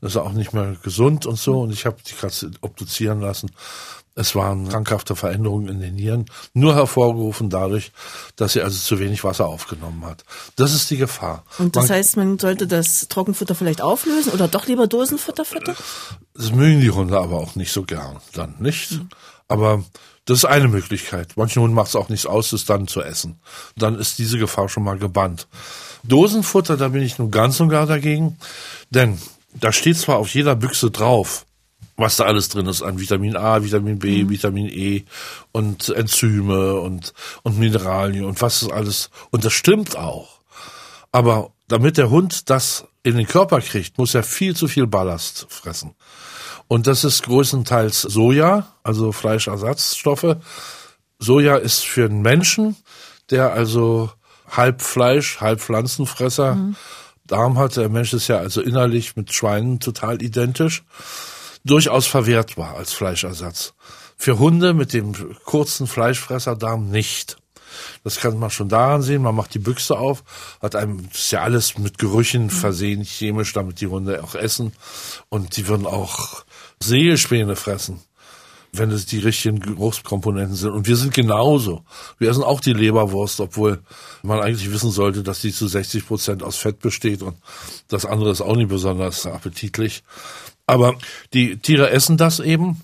das 0.00 0.12
ist 0.12 0.16
auch 0.16 0.32
nicht 0.32 0.52
mehr 0.52 0.76
gesund 0.82 1.24
und 1.24 1.38
so. 1.38 1.60
Und 1.60 1.72
ich 1.72 1.86
habe 1.86 1.96
die 2.06 2.14
Katze 2.14 2.50
obduzieren 2.60 3.20
lassen. 3.20 3.50
Es 4.14 4.34
waren 4.34 4.68
krankhafte 4.68 5.14
Veränderungen 5.14 5.68
in 5.68 5.80
den 5.80 5.94
Nieren, 5.94 6.26
nur 6.52 6.74
hervorgerufen 6.74 7.50
dadurch, 7.50 7.92
dass 8.34 8.54
sie 8.54 8.62
also 8.62 8.76
zu 8.76 8.98
wenig 8.98 9.22
Wasser 9.22 9.46
aufgenommen 9.46 10.04
hat. 10.04 10.24
Das 10.56 10.74
ist 10.74 10.90
die 10.90 10.96
Gefahr. 10.96 11.44
Und 11.58 11.76
das 11.76 11.88
man, 11.88 11.96
heißt, 11.96 12.16
man 12.16 12.38
sollte 12.38 12.66
das 12.66 13.06
Trockenfutter 13.08 13.54
vielleicht 13.54 13.80
auflösen 13.80 14.32
oder 14.32 14.48
doch 14.48 14.66
lieber 14.66 14.88
Dosenfutter 14.88 15.44
füttern? 15.44 15.76
Das 16.34 16.50
mögen 16.50 16.80
die 16.80 16.90
Hunde 16.90 17.16
aber 17.16 17.36
auch 17.36 17.54
nicht 17.54 17.72
so 17.72 17.84
gern, 17.84 18.16
dann 18.32 18.56
nicht. 18.58 18.90
Mhm. 18.90 19.08
Aber 19.46 19.84
das 20.28 20.40
ist 20.40 20.44
eine 20.44 20.68
Möglichkeit. 20.68 21.32
Manchen 21.36 21.62
Hunden 21.62 21.74
macht 21.74 21.88
es 21.88 21.96
auch 21.96 22.10
nichts 22.10 22.26
aus, 22.26 22.52
es 22.52 22.66
dann 22.66 22.86
zu 22.86 23.00
essen. 23.00 23.40
Dann 23.76 23.98
ist 23.98 24.18
diese 24.18 24.36
Gefahr 24.36 24.68
schon 24.68 24.84
mal 24.84 24.98
gebannt. 24.98 25.48
Dosenfutter, 26.02 26.76
da 26.76 26.88
bin 26.88 27.00
ich 27.00 27.18
nun 27.18 27.30
ganz 27.30 27.58
und 27.60 27.70
gar 27.70 27.86
dagegen. 27.86 28.36
Denn 28.90 29.18
da 29.54 29.72
steht 29.72 29.96
zwar 29.96 30.18
auf 30.18 30.34
jeder 30.34 30.54
Büchse 30.54 30.90
drauf, 30.90 31.46
was 31.96 32.16
da 32.16 32.24
alles 32.24 32.50
drin 32.50 32.66
ist 32.66 32.82
an 32.82 33.00
Vitamin 33.00 33.38
A, 33.38 33.62
Vitamin 33.62 33.98
B, 33.98 34.24
mhm. 34.24 34.28
Vitamin 34.28 34.68
E 34.68 35.04
und 35.52 35.88
Enzyme 35.88 36.74
und, 36.74 37.14
und 37.42 37.58
Mineralien 37.58 38.26
und 38.26 38.42
was 38.42 38.60
ist 38.60 38.70
alles. 38.70 39.08
Und 39.30 39.46
das 39.46 39.54
stimmt 39.54 39.96
auch. 39.96 40.40
Aber 41.10 41.52
damit 41.68 41.96
der 41.96 42.10
Hund 42.10 42.50
das 42.50 42.84
in 43.02 43.16
den 43.16 43.26
Körper 43.26 43.62
kriegt, 43.62 43.96
muss 43.96 44.14
er 44.14 44.24
viel 44.24 44.54
zu 44.54 44.68
viel 44.68 44.86
Ballast 44.86 45.46
fressen. 45.48 45.94
Und 46.68 46.86
das 46.86 47.02
ist 47.02 47.22
größtenteils 47.22 48.02
Soja, 48.02 48.68
also 48.82 49.10
Fleischersatzstoffe. 49.12 50.36
Soja 51.18 51.56
ist 51.56 51.84
für 51.84 52.04
einen 52.04 52.22
Menschen, 52.22 52.76
der 53.30 53.52
also 53.52 54.10
halb 54.50 54.82
Fleisch, 54.82 55.40
halb 55.40 55.60
Pflanzenfresser 55.60 56.54
mhm. 56.54 56.76
Darm 57.26 57.58
hat. 57.58 57.76
Der 57.76 57.88
Mensch 57.88 58.12
ist 58.12 58.28
ja 58.28 58.38
also 58.38 58.60
innerlich 58.60 59.16
mit 59.16 59.32
Schweinen 59.32 59.80
total 59.80 60.22
identisch. 60.22 60.84
Durchaus 61.64 62.06
verwertbar 62.06 62.76
als 62.76 62.92
Fleischersatz. 62.92 63.74
Für 64.16 64.38
Hunde 64.38 64.74
mit 64.74 64.92
dem 64.92 65.14
kurzen 65.44 65.86
Fleischfresserdarm 65.86 66.90
nicht. 66.90 67.36
Das 68.04 68.18
kann 68.18 68.38
man 68.38 68.50
schon 68.50 68.68
daran 68.68 69.02
sehen. 69.02 69.22
Man 69.22 69.34
macht 69.34 69.54
die 69.54 69.58
Büchse 69.58 69.98
auf, 69.98 70.24
hat 70.60 70.74
einem, 70.74 71.08
das 71.10 71.20
ist 71.20 71.30
ja 71.30 71.42
alles 71.42 71.78
mit 71.78 71.98
Gerüchen 71.98 72.44
mhm. 72.44 72.50
versehen, 72.50 73.04
chemisch, 73.04 73.52
damit 73.52 73.80
die 73.80 73.86
Hunde 73.86 74.22
auch 74.22 74.34
essen. 74.34 74.72
Und 75.28 75.56
die 75.56 75.68
würden 75.68 75.86
auch 75.86 76.44
Seelspäne 76.82 77.56
fressen, 77.56 78.00
wenn 78.72 78.90
es 78.90 79.06
die 79.06 79.18
richtigen 79.18 79.60
Geruchskomponenten 79.60 80.54
sind. 80.54 80.72
Und 80.72 80.86
wir 80.86 80.96
sind 80.96 81.14
genauso. 81.14 81.84
Wir 82.18 82.30
essen 82.30 82.44
auch 82.44 82.60
die 82.60 82.72
Leberwurst, 82.72 83.40
obwohl 83.40 83.82
man 84.22 84.40
eigentlich 84.40 84.70
wissen 84.70 84.90
sollte, 84.90 85.22
dass 85.22 85.40
die 85.40 85.52
zu 85.52 85.66
60 85.66 86.06
Prozent 86.06 86.42
aus 86.42 86.56
Fett 86.56 86.80
besteht 86.80 87.22
und 87.22 87.36
das 87.88 88.04
andere 88.04 88.30
ist 88.30 88.40
auch 88.40 88.56
nicht 88.56 88.68
besonders 88.68 89.26
appetitlich. 89.26 90.02
Aber 90.66 90.96
die 91.32 91.56
Tiere 91.56 91.90
essen 91.90 92.16
das 92.16 92.40
eben 92.40 92.82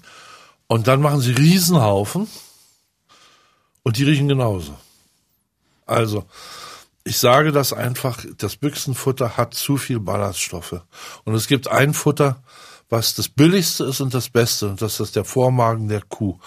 und 0.66 0.88
dann 0.88 1.02
machen 1.02 1.20
sie 1.20 1.32
Riesenhaufen 1.32 2.28
und 3.82 3.98
die 3.98 4.04
riechen 4.04 4.28
genauso. 4.28 4.76
Also, 5.86 6.24
ich 7.04 7.18
sage 7.18 7.52
das 7.52 7.74
einfach, 7.74 8.24
das 8.38 8.56
Büchsenfutter 8.56 9.36
hat 9.36 9.52
zu 9.52 9.76
viel 9.76 10.00
Ballaststoffe. 10.00 10.80
Und 11.24 11.34
es 11.34 11.46
gibt 11.46 11.68
ein 11.68 11.92
Futter, 11.92 12.42
was 12.94 13.14
das 13.14 13.28
billigste 13.28 13.84
ist 13.84 14.00
und 14.00 14.14
das 14.14 14.28
Beste. 14.28 14.68
Und 14.68 14.80
das 14.80 15.00
ist 15.00 15.16
der 15.16 15.24
Vormagen 15.24 15.88
der 15.88 16.00
Kuh. 16.00 16.38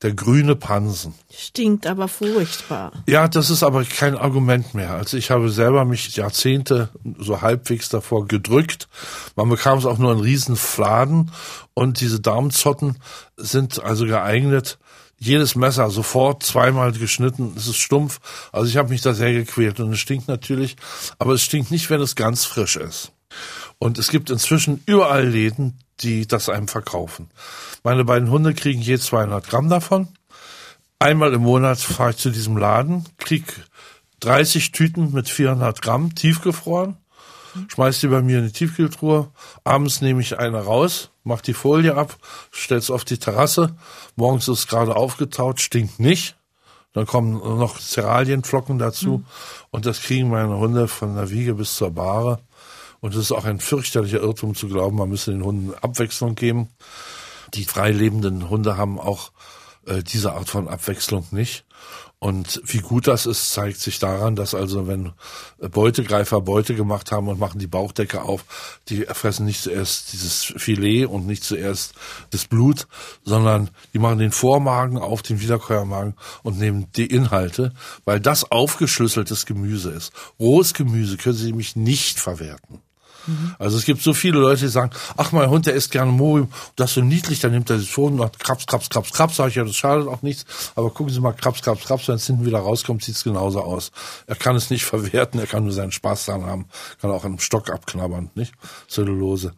Der 0.00 0.14
grüne 0.14 0.54
Pansen. 0.54 1.12
Stinkt 1.28 1.84
aber 1.88 2.06
furchtbar. 2.06 2.92
Ja, 3.08 3.26
das 3.26 3.50
ist 3.50 3.64
aber 3.64 3.82
kein 3.82 4.16
Argument 4.16 4.72
mehr. 4.74 4.92
Also 4.92 5.16
ich 5.16 5.32
habe 5.32 5.50
selber 5.50 5.84
mich 5.84 6.14
Jahrzehnte 6.14 6.90
so 7.18 7.42
halbwegs 7.42 7.88
davor 7.88 8.28
gedrückt. 8.28 8.88
Man 9.34 9.48
bekam 9.48 9.76
es 9.76 9.86
auch 9.86 9.98
nur 9.98 10.12
in 10.12 10.20
Riesenfladen 10.20 11.32
und 11.74 12.00
diese 12.00 12.20
Darmzotten 12.20 12.98
sind 13.36 13.82
also 13.82 14.06
geeignet, 14.06 14.78
jedes 15.18 15.56
Messer 15.56 15.90
sofort 15.90 16.44
zweimal 16.44 16.92
geschnitten, 16.92 17.54
es 17.56 17.66
ist 17.66 17.78
stumpf. 17.78 18.20
Also 18.52 18.70
ich 18.70 18.76
habe 18.76 18.90
mich 18.90 19.00
da 19.00 19.14
sehr 19.14 19.32
gequält 19.32 19.80
und 19.80 19.92
es 19.92 19.98
stinkt 19.98 20.28
natürlich, 20.28 20.76
aber 21.18 21.32
es 21.32 21.42
stinkt 21.42 21.72
nicht, 21.72 21.90
wenn 21.90 22.00
es 22.00 22.14
ganz 22.14 22.44
frisch 22.44 22.76
ist. 22.76 23.10
Und 23.78 23.98
es 23.98 24.10
gibt 24.10 24.30
inzwischen 24.30 24.82
überall 24.86 25.26
Läden, 25.26 25.78
die 26.00 26.26
das 26.26 26.48
einem 26.48 26.68
verkaufen. 26.68 27.30
Meine 27.82 28.04
beiden 28.04 28.30
Hunde 28.30 28.54
kriegen 28.54 28.80
je 28.80 28.98
200 28.98 29.48
Gramm 29.48 29.68
davon. 29.68 30.08
Einmal 30.98 31.32
im 31.32 31.42
Monat 31.42 31.78
fahre 31.78 32.10
ich 32.10 32.16
zu 32.16 32.30
diesem 32.30 32.56
Laden, 32.56 33.04
krieg 33.18 33.44
30 34.20 34.72
Tüten 34.72 35.12
mit 35.12 35.28
400 35.28 35.80
Gramm 35.80 36.14
tiefgefroren, 36.14 36.96
schmeiß 37.68 38.00
die 38.00 38.08
bei 38.08 38.20
mir 38.20 38.38
in 38.38 38.46
die 38.46 38.52
Tiefkühltruhe. 38.52 39.30
Abends 39.62 40.00
nehme 40.00 40.20
ich 40.20 40.38
eine 40.38 40.64
raus, 40.64 41.10
mach 41.22 41.40
die 41.40 41.54
Folie 41.54 41.94
ab, 41.94 42.16
stell's 42.50 42.90
auf 42.90 43.04
die 43.04 43.18
Terrasse. 43.18 43.76
Morgens 44.16 44.48
ist 44.48 44.58
es 44.58 44.66
gerade 44.66 44.96
aufgetaut, 44.96 45.60
stinkt 45.60 46.00
nicht. 46.00 46.36
Dann 46.94 47.06
kommen 47.06 47.34
noch 47.34 47.78
Cerealienflocken 47.78 48.78
dazu. 48.78 49.18
Mhm. 49.18 49.26
Und 49.70 49.86
das 49.86 50.02
kriegen 50.02 50.30
meine 50.30 50.56
Hunde 50.56 50.88
von 50.88 51.14
der 51.14 51.30
Wiege 51.30 51.54
bis 51.54 51.76
zur 51.76 51.92
Bahre. 51.92 52.40
Und 53.00 53.14
es 53.14 53.20
ist 53.20 53.32
auch 53.32 53.44
ein 53.44 53.60
fürchterlicher 53.60 54.20
Irrtum 54.20 54.54
zu 54.54 54.68
glauben, 54.68 54.96
man 54.96 55.08
müsse 55.08 55.30
den 55.30 55.44
Hunden 55.44 55.74
Abwechslung 55.74 56.34
geben. 56.34 56.68
Die 57.54 57.64
frei 57.64 57.92
lebenden 57.92 58.50
Hunde 58.50 58.76
haben 58.76 58.98
auch 58.98 59.30
äh, 59.86 60.02
diese 60.02 60.32
Art 60.32 60.48
von 60.48 60.68
Abwechslung 60.68 61.26
nicht. 61.30 61.64
Und 62.20 62.60
wie 62.64 62.78
gut 62.78 63.06
das 63.06 63.26
ist, 63.26 63.52
zeigt 63.52 63.78
sich 63.78 64.00
daran, 64.00 64.34
dass 64.34 64.52
also 64.52 64.88
wenn 64.88 65.12
Beutegreifer 65.58 66.40
Beute 66.40 66.74
gemacht 66.74 67.12
haben 67.12 67.28
und 67.28 67.38
machen 67.38 67.60
die 67.60 67.68
Bauchdecke 67.68 68.22
auf, 68.22 68.44
die 68.88 69.02
fressen 69.02 69.46
nicht 69.46 69.62
zuerst 69.62 70.12
dieses 70.12 70.42
Filet 70.56 71.06
und 71.06 71.28
nicht 71.28 71.44
zuerst 71.44 71.94
das 72.30 72.46
Blut, 72.46 72.88
sondern 73.22 73.70
die 73.94 74.00
machen 74.00 74.18
den 74.18 74.32
Vormagen 74.32 74.98
auf, 74.98 75.22
den 75.22 75.40
Wiederkäuermagen 75.40 76.14
und 76.42 76.58
nehmen 76.58 76.88
die 76.96 77.06
Inhalte, 77.06 77.72
weil 78.04 78.18
das 78.18 78.50
aufgeschlüsseltes 78.50 79.46
Gemüse 79.46 79.90
ist. 79.90 80.12
Rohes 80.40 80.74
Gemüse 80.74 81.18
können 81.18 81.36
sie 81.36 81.46
nämlich 81.46 81.76
nicht 81.76 82.18
verwerten. 82.18 82.82
Mhm. 83.28 83.54
Also 83.58 83.76
es 83.76 83.84
gibt 83.84 84.02
so 84.02 84.14
viele 84.14 84.38
Leute, 84.38 84.62
die 84.62 84.68
sagen, 84.68 84.90
ach, 85.16 85.32
mein 85.32 85.50
Hund, 85.50 85.66
der 85.66 85.74
isst 85.74 85.92
gerne 85.92 86.10
Morium, 86.10 86.50
das 86.76 86.90
ist 86.90 86.94
so 86.94 87.00
niedlich, 87.02 87.40
dann 87.40 87.52
nimmt 87.52 87.70
er 87.70 87.78
sich 87.78 87.90
schon 87.90 88.18
und 88.18 88.38
Krabs, 88.38 88.66
Krabs, 88.66 88.88
Krabs, 88.88 89.12
Krabs, 89.12 89.36
sag 89.36 89.48
ich 89.48 89.56
ja, 89.56 89.64
das 89.64 89.76
schadet 89.76 90.08
auch 90.08 90.22
nichts. 90.22 90.72
Aber 90.74 90.90
gucken 90.90 91.12
Sie 91.12 91.20
mal, 91.20 91.32
Krabs, 91.32 91.62
Krabs, 91.62 91.84
Krabs, 91.84 92.08
wenn 92.08 92.16
es 92.16 92.26
hinten 92.26 92.46
wieder 92.46 92.58
rauskommt, 92.58 93.04
sieht 93.04 93.16
es 93.16 93.24
genauso 93.24 93.60
aus. 93.60 93.92
Er 94.26 94.36
kann 94.36 94.56
es 94.56 94.70
nicht 94.70 94.84
verwerten, 94.86 95.38
er 95.38 95.46
kann 95.46 95.64
nur 95.64 95.72
seinen 95.72 95.92
Spaß 95.92 96.26
daran 96.26 96.46
haben, 96.46 96.66
kann 97.00 97.10
auch 97.10 97.24
einen 97.24 97.38
Stock 97.38 97.70
abknabbern, 97.70 98.30
nicht? 98.34 98.54
Zellulose. 98.88 99.52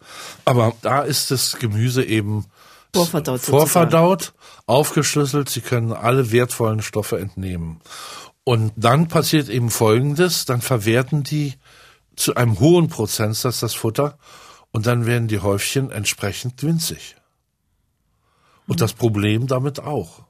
Aber 0.44 0.72
da 0.82 1.02
ist 1.02 1.30
das 1.30 1.58
Gemüse 1.58 2.04
eben 2.04 2.46
vorverdaut, 2.92 3.40
vorverdaut 3.40 4.32
aufgeschlüsselt, 4.66 5.48
Sie 5.48 5.60
können 5.60 5.92
alle 5.92 6.32
wertvollen 6.32 6.82
Stoffe 6.82 7.18
entnehmen. 7.18 7.80
Und 8.44 8.72
dann 8.76 9.08
passiert 9.08 9.48
eben 9.48 9.70
Folgendes, 9.70 10.44
dann 10.44 10.60
verwerten 10.60 11.22
die 11.22 11.54
zu 12.20 12.34
einem 12.34 12.60
hohen 12.60 12.88
Prozentsatz 12.88 13.60
das 13.60 13.74
Futter 13.74 14.18
und 14.72 14.86
dann 14.86 15.06
werden 15.06 15.28
die 15.28 15.40
Häufchen 15.40 15.90
entsprechend 15.90 16.62
winzig. 16.62 17.16
Und 18.66 18.80
das 18.80 18.92
Problem 18.92 19.46
damit 19.46 19.80
auch. 19.80 20.22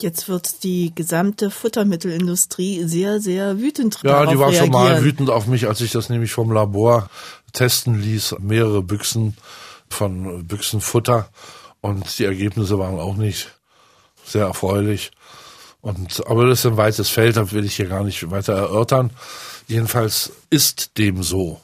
Jetzt 0.00 0.28
wird 0.28 0.62
die 0.62 0.94
gesamte 0.94 1.50
Futtermittelindustrie 1.50 2.84
sehr, 2.84 3.20
sehr 3.20 3.58
wütend 3.58 3.98
Ja, 4.02 4.24
die 4.24 4.38
war 4.38 4.48
reagieren. 4.48 4.64
schon 4.64 4.70
mal 4.72 5.04
wütend 5.04 5.28
auf 5.28 5.46
mich, 5.46 5.66
als 5.68 5.82
ich 5.82 5.90
das 5.90 6.08
nämlich 6.08 6.32
vom 6.32 6.50
Labor 6.52 7.10
testen 7.52 8.00
ließ. 8.00 8.36
Mehrere 8.38 8.82
Büchsen 8.82 9.36
von 9.90 10.46
Büchsenfutter. 10.46 11.28
Und 11.82 12.18
die 12.18 12.24
Ergebnisse 12.24 12.78
waren 12.78 12.98
auch 12.98 13.16
nicht 13.16 13.50
sehr 14.24 14.46
erfreulich. 14.46 15.10
Und, 15.82 16.26
aber 16.26 16.46
das 16.46 16.60
ist 16.60 16.66
ein 16.66 16.76
weites 16.76 17.10
Feld, 17.10 17.36
da 17.36 17.50
will 17.52 17.64
ich 17.64 17.76
hier 17.76 17.88
gar 17.88 18.04
nicht 18.04 18.30
weiter 18.30 18.54
erörtern. 18.54 19.10
Jedenfalls 19.70 20.32
ist 20.50 20.98
dem 20.98 21.22
so. 21.22 21.60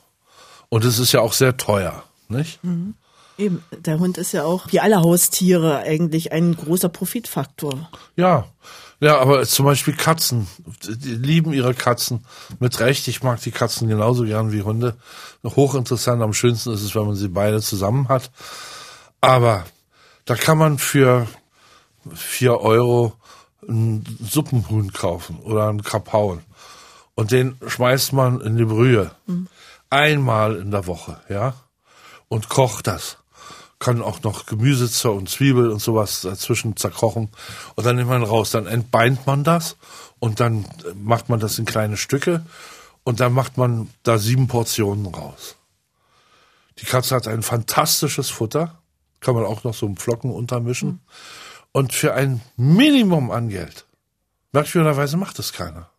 Und 0.69 0.85
es 0.85 1.01
ist 1.01 1.11
ja 1.11 1.23
auch 1.23 1.33
sehr 1.33 1.57
teuer, 1.57 2.05
nicht? 2.29 2.63
Mhm. 2.63 2.95
Eben, 3.37 3.65
der 3.73 3.99
Hund 3.99 4.17
ist 4.17 4.31
ja 4.31 4.45
auch, 4.45 4.71
wie 4.71 4.79
alle 4.79 5.01
Haustiere, 5.01 5.79
eigentlich 5.79 6.31
ein 6.31 6.55
großer 6.55 6.89
Profitfaktor. 6.89 7.91
Ja, 8.15 8.47
ja, 9.01 9.19
aber 9.19 9.45
zum 9.45 9.67
Beispiel 9.67 9.95
Katzen, 9.95 10.47
die 10.87 11.17
lieben 11.17 11.53
ihre 11.53 11.75
Katzen 11.75 12.25
mit 12.61 12.79
Recht. 12.79 13.09
Ich 13.09 13.25
mag 13.25 13.41
die 13.43 13.51
Katzen 13.51 13.89
genauso 13.89 14.23
gern 14.23 14.53
wie 14.53 14.63
Hunde. 14.63 14.97
Hochinteressant, 15.45 16.23
am 16.23 16.33
schönsten 16.33 16.73
ist 16.73 16.83
es, 16.83 16.95
wenn 16.95 17.07
man 17.07 17.17
sie 17.17 17.29
beide 17.29 17.61
zusammen 17.61 18.09
hat. 18.09 18.31
Aber 19.21 19.65
da 20.27 20.37
kann 20.37 20.59
man 20.59 20.79
für 20.79 21.27
vier 22.15 22.61
Euro 22.61 23.15
ein 23.69 24.05
Suppenhuhn 24.23 24.93
kaufen 24.93 25.41
oder 25.41 25.69
ein 25.69 25.83
Krapaun 25.83 26.43
und 27.17 27.33
den 27.33 27.57
schmeißt 27.67 28.13
man 28.13 28.41
in 28.41 28.57
die 28.57 28.65
Brühe. 28.65 29.11
Mhm. 29.27 29.49
Einmal 29.91 30.57
in 30.57 30.71
der 30.71 30.87
Woche, 30.87 31.19
ja. 31.29 31.55
Und 32.29 32.49
kocht 32.49 32.87
das. 32.87 33.17
Kann 33.79 34.03
auch 34.03 34.23
noch 34.23 34.47
Gemüse 34.47 35.11
und 35.11 35.29
Zwiebel 35.29 35.71
und 35.71 35.81
sowas 35.81 36.21
dazwischen 36.21 36.77
zerkochen. 36.77 37.31
Und 37.75 37.87
dann 37.87 37.97
nimmt 37.97 38.11
man 38.11 38.23
raus. 38.23 38.51
Dann 38.51 38.67
entbeint 38.67 39.27
man 39.27 39.45
das 39.45 39.77
und 40.19 40.41
dann 40.41 40.67
macht 40.95 41.29
man 41.29 41.41
das 41.41 41.59
in 41.59 41.65
kleine 41.65 41.97
Stücke 41.97 42.45
und 43.03 43.21
dann 43.21 43.33
macht 43.33 43.57
man 43.57 43.89
da 44.03 44.19
sieben 44.19 44.47
Portionen 44.47 45.07
raus. 45.07 45.57
Die 46.79 46.87
Katze 46.87 47.15
hat 47.15 47.29
ein 47.29 47.43
fantastisches 47.43 48.29
Futter. 48.29 48.83
Kann 49.21 49.35
man 49.35 49.45
auch 49.45 49.65
noch 49.65 49.75
so 49.75 49.87
einen 49.87 49.97
Flocken 49.97 50.31
untermischen. 50.31 50.89
Mhm. 50.89 51.01
Und 51.73 51.95
für 51.95 52.15
ein 52.15 52.43
Minimum 52.57 53.31
an 53.31 53.49
Geld, 53.49 53.87
merkwürdigerweise 54.53 55.17
macht 55.17 55.39
es 55.39 55.53
keiner. 55.53 55.91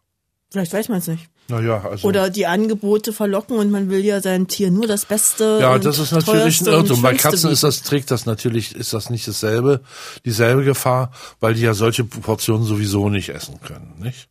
Vielleicht 0.50 0.74
weiß 0.74 0.89
man 0.89 1.00
es 1.00 1.08
nicht. 1.08 1.30
Naja, 1.50 1.82
also. 1.82 2.08
Oder 2.08 2.30
die 2.30 2.46
Angebote 2.46 3.13
verlocken 3.13 3.58
und 3.58 3.72
man 3.72 3.89
will 3.89 4.04
ja 4.04 4.22
sein 4.22 4.48
Tier 4.48 4.70
nur 4.70 4.88
das 4.88 5.06
Beste. 5.06 5.60
Ja, 5.62 5.77
das 5.77 6.00
ist 6.00 6.12
natürlich 6.12 6.62
ein 6.62 6.68
Irrtum. 6.68 7.01
Bei 7.01 7.13
Katzen 7.13 7.51
ist 7.51 7.63
das, 7.63 7.84
trägt 7.84 8.12
das 8.12 8.25
natürlich, 8.25 8.75
ist 8.75 8.94
das 8.94 9.10
nicht 9.10 9.27
dasselbe, 9.27 9.82
dieselbe 10.25 10.63
Gefahr, 10.63 11.12
weil 11.39 11.54
die 11.54 11.62
ja 11.62 11.74
solche 11.74 12.04
Portionen 12.04 12.66
sowieso 12.66 13.10
nicht 13.10 13.30
essen 13.30 13.62
können, 13.62 13.96
nicht? 14.00 14.30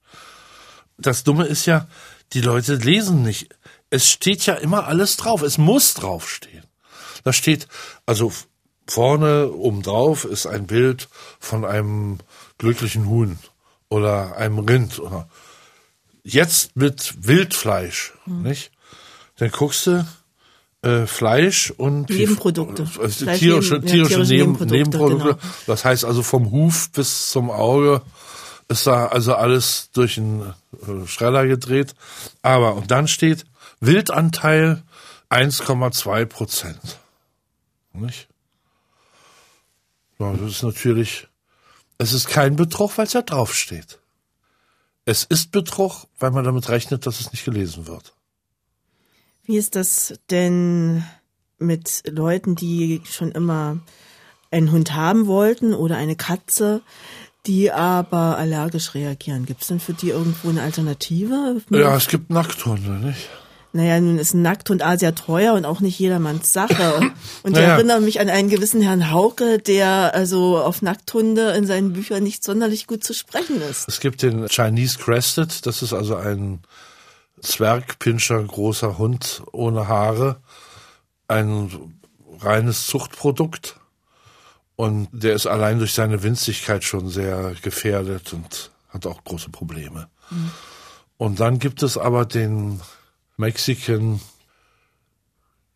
Das 0.98 1.24
Dumme 1.24 1.46
ist 1.46 1.66
ja, 1.66 1.86
die 2.32 2.40
Leute 2.40 2.74
lesen 2.74 3.22
nicht. 3.22 3.48
Es 3.90 4.10
steht 4.10 4.44
ja 4.46 4.54
immer 4.54 4.86
alles 4.86 5.16
drauf. 5.16 5.42
Es 5.42 5.58
muss 5.58 5.94
draufstehen. 5.94 6.64
Da 7.24 7.32
steht, 7.32 7.68
also 8.04 8.32
vorne 8.86 9.50
oben 9.52 9.82
drauf 9.82 10.24
ist 10.24 10.46
ein 10.46 10.66
Bild 10.66 11.08
von 11.38 11.64
einem 11.64 12.18
glücklichen 12.58 13.06
Huhn 13.08 13.38
oder 13.88 14.36
einem 14.36 14.58
Rind 14.60 14.98
oder 14.98 15.28
jetzt 16.26 16.76
mit 16.76 17.14
Wildfleisch, 17.26 18.12
mhm. 18.26 18.42
nicht? 18.42 18.70
Dann 19.36 19.50
guckst 19.50 19.86
du, 19.86 20.06
Äh, 20.82 21.06
Fleisch 21.06 21.72
und 21.76 22.10
Nebenprodukte. 22.10 22.82
Äh, 22.82 23.08
Fleisch, 23.08 23.38
tierische, 23.40 23.74
Neben- 23.74 23.86
ja, 23.86 23.92
tierische, 23.92 24.14
tierische 24.14 24.18
Neben, 24.18 24.52
Nebenprodukte, 24.52 24.74
Nebenprodukte. 24.76 25.24
genau. 25.40 25.54
Das 25.66 25.84
heißt 25.84 26.04
also 26.04 26.22
vom 26.22 26.50
Huf 26.52 26.90
bis 26.92 27.30
zum 27.30 27.50
Auge 27.50 28.02
ist 28.68 28.86
da 28.86 29.06
also 29.06 29.34
alles 29.34 29.88
durch 29.94 30.18
einen 30.18 30.42
äh, 30.86 31.06
Schreller 31.08 31.46
gedreht. 31.46 31.94
Aber, 32.42 32.74
und 32.76 32.90
dann 32.90 33.08
steht 33.08 33.46
Wildanteil 33.80 34.82
1,2 35.30 36.26
Prozent. 36.26 36.98
Nicht? 37.92 38.28
Ja, 40.18 40.32
das 40.34 40.50
ist 40.52 40.62
natürlich, 40.62 41.26
es 41.98 42.12
ist 42.12 42.28
kein 42.28 42.54
Betrug, 42.56 42.96
weil 42.98 43.06
es 43.06 43.12
ja 43.14 43.22
draufsteht. 43.22 43.98
Es 45.08 45.22
ist 45.22 45.52
Betrug, 45.52 46.08
weil 46.18 46.32
man 46.32 46.44
damit 46.44 46.68
rechnet, 46.68 47.06
dass 47.06 47.20
es 47.20 47.30
nicht 47.30 47.44
gelesen 47.44 47.86
wird. 47.86 48.12
Wie 49.44 49.56
ist 49.56 49.76
das 49.76 50.18
denn 50.30 51.04
mit 51.58 52.02
Leuten, 52.08 52.56
die 52.56 53.00
schon 53.04 53.30
immer 53.30 53.78
einen 54.50 54.72
Hund 54.72 54.94
haben 54.94 55.28
wollten 55.28 55.74
oder 55.74 55.96
eine 55.96 56.16
Katze, 56.16 56.82
die 57.46 57.70
aber 57.70 58.36
allergisch 58.36 58.94
reagieren? 58.94 59.46
Gibt 59.46 59.62
es 59.62 59.68
denn 59.68 59.78
für 59.78 59.94
die 59.94 60.08
irgendwo 60.08 60.48
eine 60.48 60.62
Alternative? 60.62 61.62
Ja, 61.70 61.96
es 61.96 62.08
gibt 62.08 62.30
Nackthunde, 62.30 62.90
nicht? 62.90 63.28
Naja, 63.76 64.00
nun 64.00 64.18
ist 64.18 64.34
ein 64.34 64.42
Nackthund 64.42 64.82
A 64.82 64.98
sehr 64.98 65.14
teuer 65.14 65.54
und 65.54 65.64
auch 65.64 65.80
nicht 65.80 65.98
jedermanns 65.98 66.52
Sache. 66.52 67.00
Und 67.42 67.52
ich 67.52 67.62
Naja. 67.62 67.74
erinnere 67.74 68.00
mich 68.00 68.18
an 68.20 68.28
einen 68.28 68.48
gewissen 68.48 68.80
Herrn 68.82 69.10
Hauke, 69.10 69.58
der 69.58 70.14
also 70.14 70.58
auf 70.58 70.82
Nackthunde 70.82 71.50
in 71.52 71.66
seinen 71.66 71.92
Büchern 71.92 72.22
nicht 72.22 72.42
sonderlich 72.42 72.86
gut 72.86 73.04
zu 73.04 73.12
sprechen 73.14 73.60
ist. 73.62 73.86
Es 73.88 74.00
gibt 74.00 74.22
den 74.22 74.48
Chinese 74.48 74.98
Crested, 74.98 75.66
das 75.66 75.82
ist 75.82 75.92
also 75.92 76.16
ein 76.16 76.60
Zwergpinscher, 77.40 78.42
großer 78.42 78.98
Hund 78.98 79.42
ohne 79.52 79.88
Haare, 79.88 80.36
ein 81.28 81.70
reines 82.40 82.86
Zuchtprodukt. 82.86 83.76
Und 84.76 85.08
der 85.12 85.34
ist 85.34 85.46
allein 85.46 85.78
durch 85.78 85.94
seine 85.94 86.22
Winzigkeit 86.22 86.84
schon 86.84 87.08
sehr 87.08 87.54
gefährdet 87.62 88.32
und 88.32 88.70
hat 88.88 89.06
auch 89.06 89.24
große 89.24 89.50
Probleme. 89.50 90.08
Und 91.16 91.40
dann 91.40 91.58
gibt 91.58 91.82
es 91.82 91.96
aber 91.96 92.26
den 92.26 92.80
Mexican, 93.36 94.20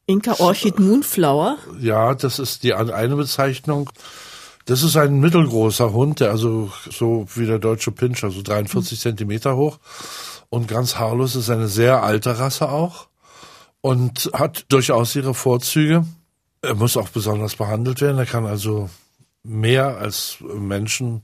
Inka 0.07 0.41
Orchid 0.41 0.79
Moonflower. 0.79 1.59
ja, 1.81 2.15
das 2.15 2.39
ist 2.39 2.63
die 2.63 2.75
eine 2.75 3.17
Bezeichnung. 3.17 3.91
Das 4.65 4.83
ist 4.83 4.97
ein 4.97 5.21
mittelgroßer 5.21 5.93
Hund, 5.93 6.21
der 6.21 6.31
also 6.31 6.71
so 6.91 7.27
wie 7.35 7.47
der 7.47 7.59
deutsche 7.59 7.93
Pinscher, 7.93 8.31
so 8.31 8.43
43 8.43 9.01
Zentimeter 9.01 9.57
hoch 9.57 9.79
und 10.49 10.69
ganz 10.69 10.97
haarlos 10.97 11.37
ist 11.37 11.49
eine 11.51 11.69
sehr 11.69 12.03
alte 12.03 12.39
Rasse 12.39 12.69
auch 12.69 13.09
und 13.81 14.31
hat 14.33 14.67
durchaus 14.69 15.15
ihre 15.17 15.35
Vorzüge. 15.35 16.05
Er 16.63 16.75
muss 16.75 16.97
auch 16.97 17.09
besonders 17.09 17.57
behandelt 17.57 18.01
werden. 18.01 18.19
Er 18.19 18.27
kann 18.27 18.47
also 18.47 18.91
mehr 19.43 19.97
als 19.99 20.39
Menschen 20.41 21.23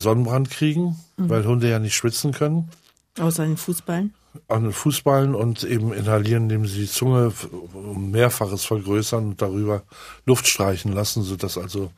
Sonnenbrand 0.00 0.50
kriegen, 0.50 0.96
weil 1.16 1.44
Hunde 1.44 1.68
ja 1.68 1.78
nicht 1.78 1.94
schwitzen 1.94 2.32
können 2.32 2.70
Außer 3.18 3.44
den 3.44 3.56
Fußballen. 3.56 4.14
An 4.48 4.72
Fußballen 4.72 5.34
und 5.34 5.64
eben 5.64 5.92
inhalieren, 5.92 6.44
indem 6.44 6.66
sie 6.66 6.80
die 6.80 6.90
Zunge 6.90 7.32
um 7.72 8.10
mehrfaches 8.10 8.64
vergrößern 8.64 9.24
und 9.30 9.42
darüber 9.42 9.82
Luft 10.26 10.46
streichen 10.46 10.92
lassen, 10.92 11.22
sodass 11.22 11.58
also 11.58 11.90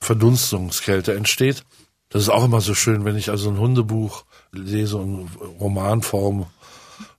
Verdunstungskälte 0.00 1.14
entsteht. 1.14 1.64
Das 2.08 2.22
ist 2.22 2.28
auch 2.28 2.44
immer 2.44 2.60
so 2.60 2.74
schön, 2.74 3.04
wenn 3.04 3.16
ich 3.16 3.30
also 3.30 3.50
ein 3.50 3.58
Hundebuch 3.58 4.24
lese 4.52 4.98
in 4.98 5.28
Romanform 5.60 6.46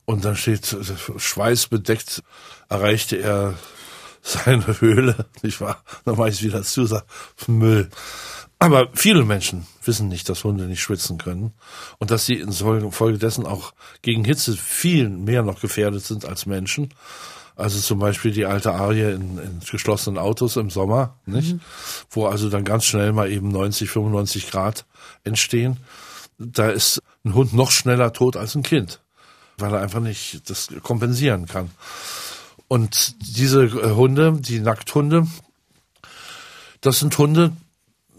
und 0.06 0.24
dann 0.24 0.36
steht 0.38 0.76
schweißbedeckt 1.18 2.24
erreichte 2.70 3.18
er 3.18 3.56
seine 4.22 4.80
Höhle, 4.80 5.26
nicht 5.42 5.62
wahr? 5.62 5.84
Dann 6.06 6.18
mache 6.18 6.30
ich 6.30 6.36
es 6.36 6.44
wieder 6.44 6.64
zu, 6.64 6.86
sag, 6.86 7.06
Müll. 7.48 7.90
Aber 8.60 8.90
viele 8.94 9.24
Menschen 9.24 9.68
wissen 9.88 10.08
nicht, 10.08 10.30
dass 10.30 10.44
Hunde 10.44 10.66
nicht 10.66 10.82
schwitzen 10.82 11.18
können 11.18 11.54
und 11.98 12.12
dass 12.12 12.26
sie 12.26 12.36
infolgedessen 12.36 13.46
auch 13.46 13.74
gegen 14.02 14.24
Hitze 14.24 14.56
viel 14.56 15.10
mehr 15.10 15.44
noch 15.44 15.62
gefährdet 15.62 16.04
sind 16.04 16.26
als 16.26 16.46
Menschen. 16.46 16.94
Also 17.56 17.80
zum 17.80 17.98
Beispiel 17.98 18.32
die 18.32 18.46
alte 18.46 18.74
Arie 18.74 19.14
in, 19.14 19.40
in 19.40 19.60
geschlossenen 19.70 20.20
Autos 20.20 20.58
im 20.58 20.70
Sommer, 20.70 21.16
nicht? 21.26 21.56
Wo 22.12 22.28
also 22.28 22.50
dann 22.50 22.64
ganz 22.64 22.86
schnell 22.86 23.14
mal 23.14 23.32
eben 23.32 23.50
90, 23.50 23.90
95 23.90 24.52
Grad 24.52 24.86
entstehen. 25.24 25.78
Da 26.38 26.70
ist 26.70 27.02
ein 27.26 27.34
Hund 27.34 27.54
noch 27.54 27.72
schneller 27.72 28.14
tot 28.14 28.38
als 28.38 28.54
ein 28.54 28.62
Kind, 28.62 29.02
weil 29.58 29.74
er 29.74 29.82
einfach 29.82 30.02
nicht 30.02 30.48
das 30.52 30.70
kompensieren 30.84 31.48
kann. 31.48 31.72
Und 32.68 33.16
diese 33.38 33.64
äh, 33.64 33.96
Hunde, 33.96 34.38
die 34.40 34.60
Nackthunde, 34.60 35.26
das 36.82 37.00
sind 37.00 37.18
Hunde, 37.18 37.54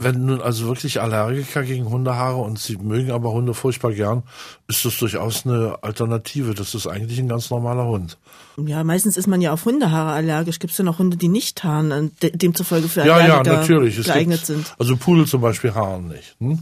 wenn 0.01 0.27
nun 0.27 0.41
also 0.41 0.67
wirklich 0.67 1.01
Allergiker 1.01 1.63
gegen 1.65 1.89
Hundehaare 1.91 2.37
und 2.37 2.59
sie 2.59 2.77
mögen 2.77 3.11
aber 3.11 3.33
Hunde 3.33 3.53
furchtbar 3.53 3.93
gern, 3.93 4.23
ist 4.69 4.85
das 4.85 4.97
durchaus 4.99 5.45
eine 5.45 5.79
Alternative. 5.83 6.55
Das 6.55 6.75
ist 6.75 6.87
eigentlich 6.87 7.19
ein 7.19 7.29
ganz 7.29 7.51
normaler 7.51 7.85
Hund. 7.87 8.17
Ja, 8.57 8.85
meistens 8.85 9.17
ist 9.17 9.27
man 9.27 9.41
ja 9.41 9.53
auf 9.53 9.65
Hundehaare 9.65 10.13
allergisch. 10.13 10.59
Gibt 10.61 10.73
es 10.73 10.79
ja 10.79 10.85
noch 10.85 10.99
Hunde, 10.99 11.17
die 11.17 11.29
nicht 11.29 11.63
haaren, 11.65 11.91
und 11.93 12.23
de- 12.23 12.37
demzufolge 12.37 12.89
für 12.89 13.01
Ja, 13.01 13.19
ja, 13.19 13.35
Allergiker 13.39 13.57
natürlich. 13.57 13.99
Es 13.99 14.07
geeignet 14.07 14.39
gibt, 14.39 14.47
sind. 14.47 14.75
Also 14.79 14.97
Pudel 14.97 15.27
zum 15.27 15.41
Beispiel 15.41 15.75
haaren 15.75 16.09
nicht. 16.09 16.37
Hm? 16.39 16.61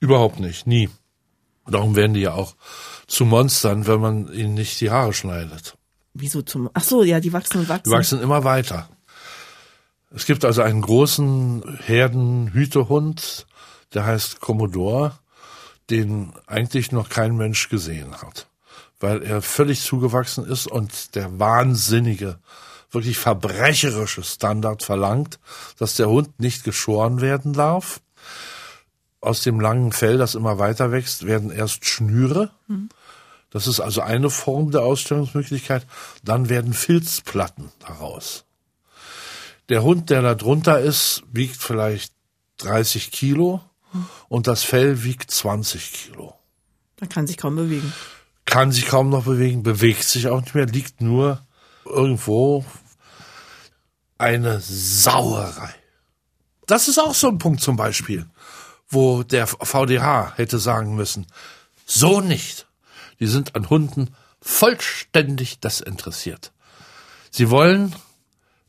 Überhaupt 0.00 0.40
nicht, 0.40 0.66
nie. 0.66 0.90
Darum 1.66 1.96
werden 1.96 2.14
die 2.14 2.20
ja 2.20 2.34
auch 2.34 2.56
zu 3.06 3.24
Monstern, 3.24 3.86
wenn 3.86 4.00
man 4.00 4.32
ihnen 4.32 4.54
nicht 4.54 4.80
die 4.80 4.90
Haare 4.90 5.12
schneidet. 5.14 5.76
Wieso 6.14 6.42
zum? 6.42 6.68
Ach 6.74 6.82
so, 6.84 7.02
ja, 7.02 7.20
die 7.20 7.32
wachsen 7.32 7.60
und 7.60 7.68
wachsen. 7.68 7.84
Die 7.86 7.90
wachsen 7.90 8.20
immer 8.20 8.44
weiter. 8.44 8.88
Es 10.14 10.26
gibt 10.26 10.44
also 10.44 10.62
einen 10.62 10.80
großen 10.80 11.78
Herdenhütehund, 11.84 13.46
der 13.94 14.06
heißt 14.06 14.40
Commodore, 14.40 15.18
den 15.90 16.32
eigentlich 16.46 16.92
noch 16.92 17.08
kein 17.08 17.36
Mensch 17.36 17.68
gesehen 17.68 18.22
hat, 18.22 18.46
weil 19.00 19.22
er 19.24 19.42
völlig 19.42 19.82
zugewachsen 19.82 20.46
ist 20.46 20.68
und 20.68 21.16
der 21.16 21.40
wahnsinnige, 21.40 22.38
wirklich 22.92 23.18
verbrecherische 23.18 24.22
Standard 24.22 24.84
verlangt, 24.84 25.40
dass 25.78 25.96
der 25.96 26.08
Hund 26.08 26.38
nicht 26.38 26.62
geschoren 26.62 27.20
werden 27.20 27.52
darf. 27.52 28.00
Aus 29.20 29.42
dem 29.42 29.58
langen 29.58 29.90
Fell, 29.90 30.16
das 30.16 30.36
immer 30.36 30.60
weiter 30.60 30.92
wächst, 30.92 31.26
werden 31.26 31.50
erst 31.50 31.86
Schnüre. 31.86 32.52
Das 33.50 33.66
ist 33.66 33.80
also 33.80 34.00
eine 34.00 34.30
Form 34.30 34.70
der 34.70 34.82
Ausstellungsmöglichkeit. 34.82 35.86
Dann 36.22 36.48
werden 36.48 36.72
Filzplatten 36.72 37.72
daraus. 37.80 38.44
Der 39.68 39.82
Hund, 39.82 40.10
der 40.10 40.22
da 40.22 40.34
drunter 40.34 40.80
ist, 40.80 41.22
wiegt 41.32 41.56
vielleicht 41.56 42.12
30 42.58 43.10
Kilo 43.10 43.62
und 44.28 44.46
das 44.46 44.62
Fell 44.62 45.04
wiegt 45.04 45.30
20 45.30 45.92
Kilo. 45.92 46.34
Man 47.00 47.08
kann 47.08 47.26
sich 47.26 47.36
kaum 47.36 47.56
bewegen. 47.56 47.92
Kann 48.44 48.72
sich 48.72 48.86
kaum 48.86 49.08
noch 49.08 49.24
bewegen, 49.24 49.62
bewegt 49.62 50.04
sich 50.04 50.28
auch 50.28 50.40
nicht 50.40 50.54
mehr, 50.54 50.66
liegt 50.66 51.00
nur 51.00 51.46
irgendwo 51.84 52.64
eine 54.18 54.60
Sauerei. 54.60 55.74
Das 56.66 56.88
ist 56.88 56.98
auch 56.98 57.14
so 57.14 57.28
ein 57.28 57.38
Punkt 57.38 57.60
zum 57.60 57.76
Beispiel, 57.76 58.26
wo 58.88 59.22
der 59.22 59.46
VDH 59.46 60.34
hätte 60.36 60.58
sagen 60.58 60.94
müssen, 60.94 61.26
so 61.86 62.20
nicht. 62.20 62.66
Die 63.20 63.26
sind 63.26 63.54
an 63.54 63.70
Hunden 63.70 64.14
vollständig 64.40 65.60
desinteressiert. 65.60 66.52
Sie 67.30 67.50
wollen 67.50 67.94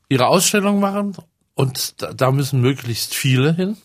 ihre 0.09 0.27
Ausstellung 0.27 0.79
machen 0.79 1.15
und 1.53 1.95
da, 2.19 2.31
müssen 2.31 2.61
möglichst 2.61 3.13
viele 3.13 3.53
hin. 3.53 3.77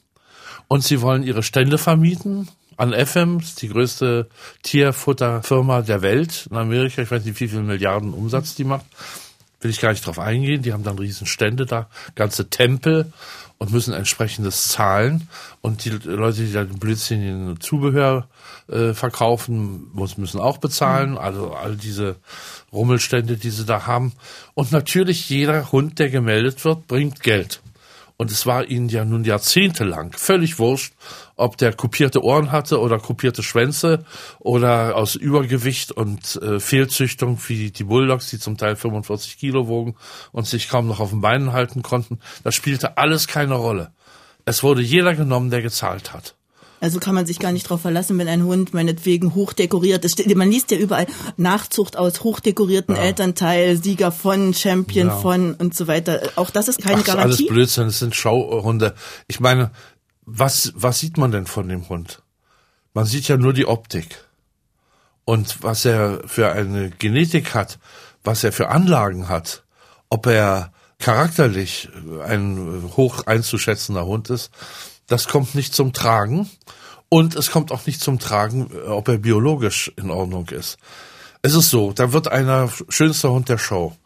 Und 0.69 0.85
sie 0.85 1.01
wollen 1.01 1.23
ihre 1.23 1.43
Stände 1.43 1.79
vermieten 1.79 2.49
an 2.77 2.93
FM, 2.93 3.41
die 3.59 3.69
größte 3.69 4.29
Tierfutterfirma 4.63 5.83
der 5.83 6.03
Welt 6.03 6.47
in 6.51 6.57
Amerika. 6.57 7.03
Ich 7.03 7.11
weiß 7.11 7.25
nicht, 7.25 7.41
wie 7.41 7.49
viel 7.49 7.63
Milliarden 7.63 8.13
Umsatz 8.13 8.55
die 8.55 8.65
macht. 8.65 8.87
Will 9.61 9.71
ich 9.71 9.81
gar 9.81 9.91
nicht 9.91 10.07
drauf 10.07 10.19
eingehen. 10.19 10.63
Die 10.63 10.73
haben 10.73 10.85
dann 10.85 10.99
riesen 10.99 11.27
Stände 11.27 11.67
da, 11.67 11.89
ganze 12.15 12.49
Tempel 12.49 13.13
und 13.61 13.73
müssen 13.73 13.93
entsprechendes 13.93 14.69
zahlen. 14.69 15.29
Und 15.61 15.85
die 15.85 15.91
Leute, 15.91 16.45
die 16.45 16.53
da 16.53 16.65
den 16.65 16.79
blödsinnigen 16.79 17.61
Zubehör 17.61 18.27
äh, 18.69 18.95
verkaufen, 18.95 19.89
muss, 19.93 20.17
müssen 20.17 20.41
auch 20.41 20.57
bezahlen. 20.57 21.19
Also 21.19 21.53
all 21.53 21.77
diese 21.77 22.17
Rummelstände, 22.73 23.37
die 23.37 23.51
sie 23.51 23.67
da 23.67 23.87
haben. 23.87 24.13
Und 24.55 24.73
natürlich 24.73 25.29
jeder 25.29 25.71
Hund, 25.73 25.99
der 25.99 26.09
gemeldet 26.09 26.65
wird, 26.65 26.87
bringt 26.87 27.23
Geld. 27.23 27.61
Und 28.21 28.31
es 28.31 28.45
war 28.45 28.69
ihnen 28.69 28.91
ja 28.91 29.07
nun 29.07 29.25
jahrzehntelang 29.25 30.13
völlig 30.13 30.59
wurscht, 30.59 30.93
ob 31.37 31.57
der 31.57 31.73
kopierte 31.73 32.23
Ohren 32.23 32.53
hatte 32.53 32.79
oder 32.79 32.99
kopierte 32.99 33.43
Schwänze 33.43 34.05
oder 34.39 34.95
aus 34.95 35.15
Übergewicht 35.15 35.91
und 35.91 36.37
äh, 36.43 36.61
Fehlzüchtung 36.61 37.39
wie 37.47 37.71
die 37.71 37.85
Bulldogs, 37.85 38.29
die 38.29 38.39
zum 38.39 38.59
Teil 38.59 38.77
45 38.77 39.39
Kilo 39.39 39.69
wogen 39.69 39.97
und 40.33 40.47
sich 40.47 40.69
kaum 40.69 40.87
noch 40.87 41.01
auf 41.01 41.09
den 41.09 41.23
Beinen 41.23 41.55
halten 41.55 41.81
konnten. 41.81 42.19
Das 42.45 42.55
spielte 42.55 42.99
alles 42.99 43.27
keine 43.27 43.55
Rolle. 43.55 43.91
Es 44.45 44.63
wurde 44.63 44.83
jeder 44.83 45.15
genommen, 45.15 45.49
der 45.49 45.63
gezahlt 45.63 46.13
hat. 46.13 46.35
Also 46.81 46.99
kann 46.99 47.15
man 47.15 47.27
sich 47.27 47.39
gar 47.39 47.53
nicht 47.53 47.67
darauf 47.67 47.83
verlassen, 47.83 48.19
wenn 48.19 48.29
ein 48.29 48.45
Hund 48.45 48.73
meinetwegen 48.73 49.35
hochdekoriert 49.35 50.05
ist. 50.05 50.27
Man 50.35 50.51
liest 50.51 50.71
ja 50.71 50.79
überall 50.79 51.07
Nachzucht 51.37 51.97
aus 51.97 52.25
hochdekorierten 52.25 52.97
ja. 52.97 53.03
Elternteil, 53.03 53.77
Sieger 53.83 54.11
von, 54.11 54.55
Champion 54.55 55.09
ja. 55.09 55.17
von 55.17 55.55
und 55.55 55.75
so 55.75 55.87
weiter. 55.87 56.23
Auch 56.37 56.49
das 56.49 56.69
ist 56.69 56.83
keine 56.83 57.03
Ach, 57.03 57.05
Garantie. 57.05 57.45
Alles 57.45 57.47
Blödsinn, 57.47 57.89
es 57.89 57.99
sind 57.99 58.15
Schauhunde. 58.15 58.95
Ich 59.29 59.41
meine, 59.41 59.71
was, 60.25 60.73
was 60.75 60.99
sieht 60.99 61.19
man 61.19 61.31
denn 61.31 61.47
von 61.47 61.69
dem 61.69 61.89
Hund? 61.89 62.23
Man 62.95 63.05
sieht 63.05 63.29
ja 63.29 63.37
nur 63.37 63.53
die 63.53 63.67
Optik. 63.67 64.25
Und 65.27 65.63
was 65.63 65.85
er 65.85 66.23
für 66.27 66.51
eine 66.53 66.91
Genetik 66.91 67.55
hat, 67.55 67.79
was 68.25 68.43
er 68.43 68.53
für 68.53 68.71
Anlagen 68.71 69.29
hat, 69.29 69.65
ob 70.09 70.27
er 70.27 70.73
charakterlich 70.99 71.89
ein 72.27 72.91
hoch 72.97 73.27
einzuschätzender 73.27 74.07
Hund 74.07 74.31
ist, 74.31 74.51
das 75.11 75.27
kommt 75.27 75.55
nicht 75.55 75.75
zum 75.75 75.93
Tragen. 75.93 76.49
Und 77.09 77.35
es 77.35 77.51
kommt 77.51 77.73
auch 77.73 77.85
nicht 77.87 78.01
zum 78.01 78.21
Tragen, 78.21 78.71
ob 78.87 79.09
er 79.09 79.19
biologisch 79.19 79.91
in 79.97 80.11
Ordnung 80.11 80.49
ist. 80.51 80.79
Es 81.43 81.55
ist 81.55 81.69
so, 81.69 81.93
da 81.93 82.13
wird 82.13 82.29
einer 82.29 82.71
schönster 82.89 83.33
Hund 83.33 83.49
der 83.49 83.59
Show. 83.59 83.97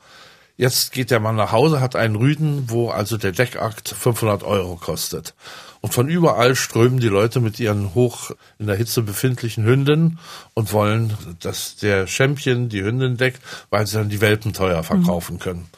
Jetzt 0.57 0.93
geht 0.93 1.11
der 1.11 1.21
Mann 1.21 1.37
nach 1.37 1.53
Hause, 1.53 1.81
hat 1.81 1.95
einen 1.95 2.17
Rüden, 2.17 2.71
wo 2.71 2.89
also 2.89 3.19
der 3.19 3.33
Deckakt 3.33 3.91
500 3.91 4.45
Euro 4.45 4.77
kostet. 4.77 5.35
Und 5.83 5.93
von 5.93 6.09
überall 6.09 6.57
strömen 6.57 7.01
die 7.01 7.09
Leute 7.09 7.41
mit 7.41 7.61
ihren 7.61 7.95
hoch 7.95 8.31
in 8.59 8.67
der 8.67 8.77
Hitze 8.77 9.03
befindlichen 9.03 9.67
Hünden 9.67 10.19
und 10.55 10.73
wollen, 10.73 11.13
dass 11.41 11.77
der 11.77 12.07
Champion 12.07 12.71
die 12.71 12.83
Hündin 12.83 13.19
deckt, 13.19 13.43
weil 13.69 13.87
sie 13.87 13.99
dann 13.99 14.09
die 14.09 14.23
Welpen 14.23 14.55
teuer 14.55 14.83
verkaufen 14.83 15.39
können. 15.39 15.69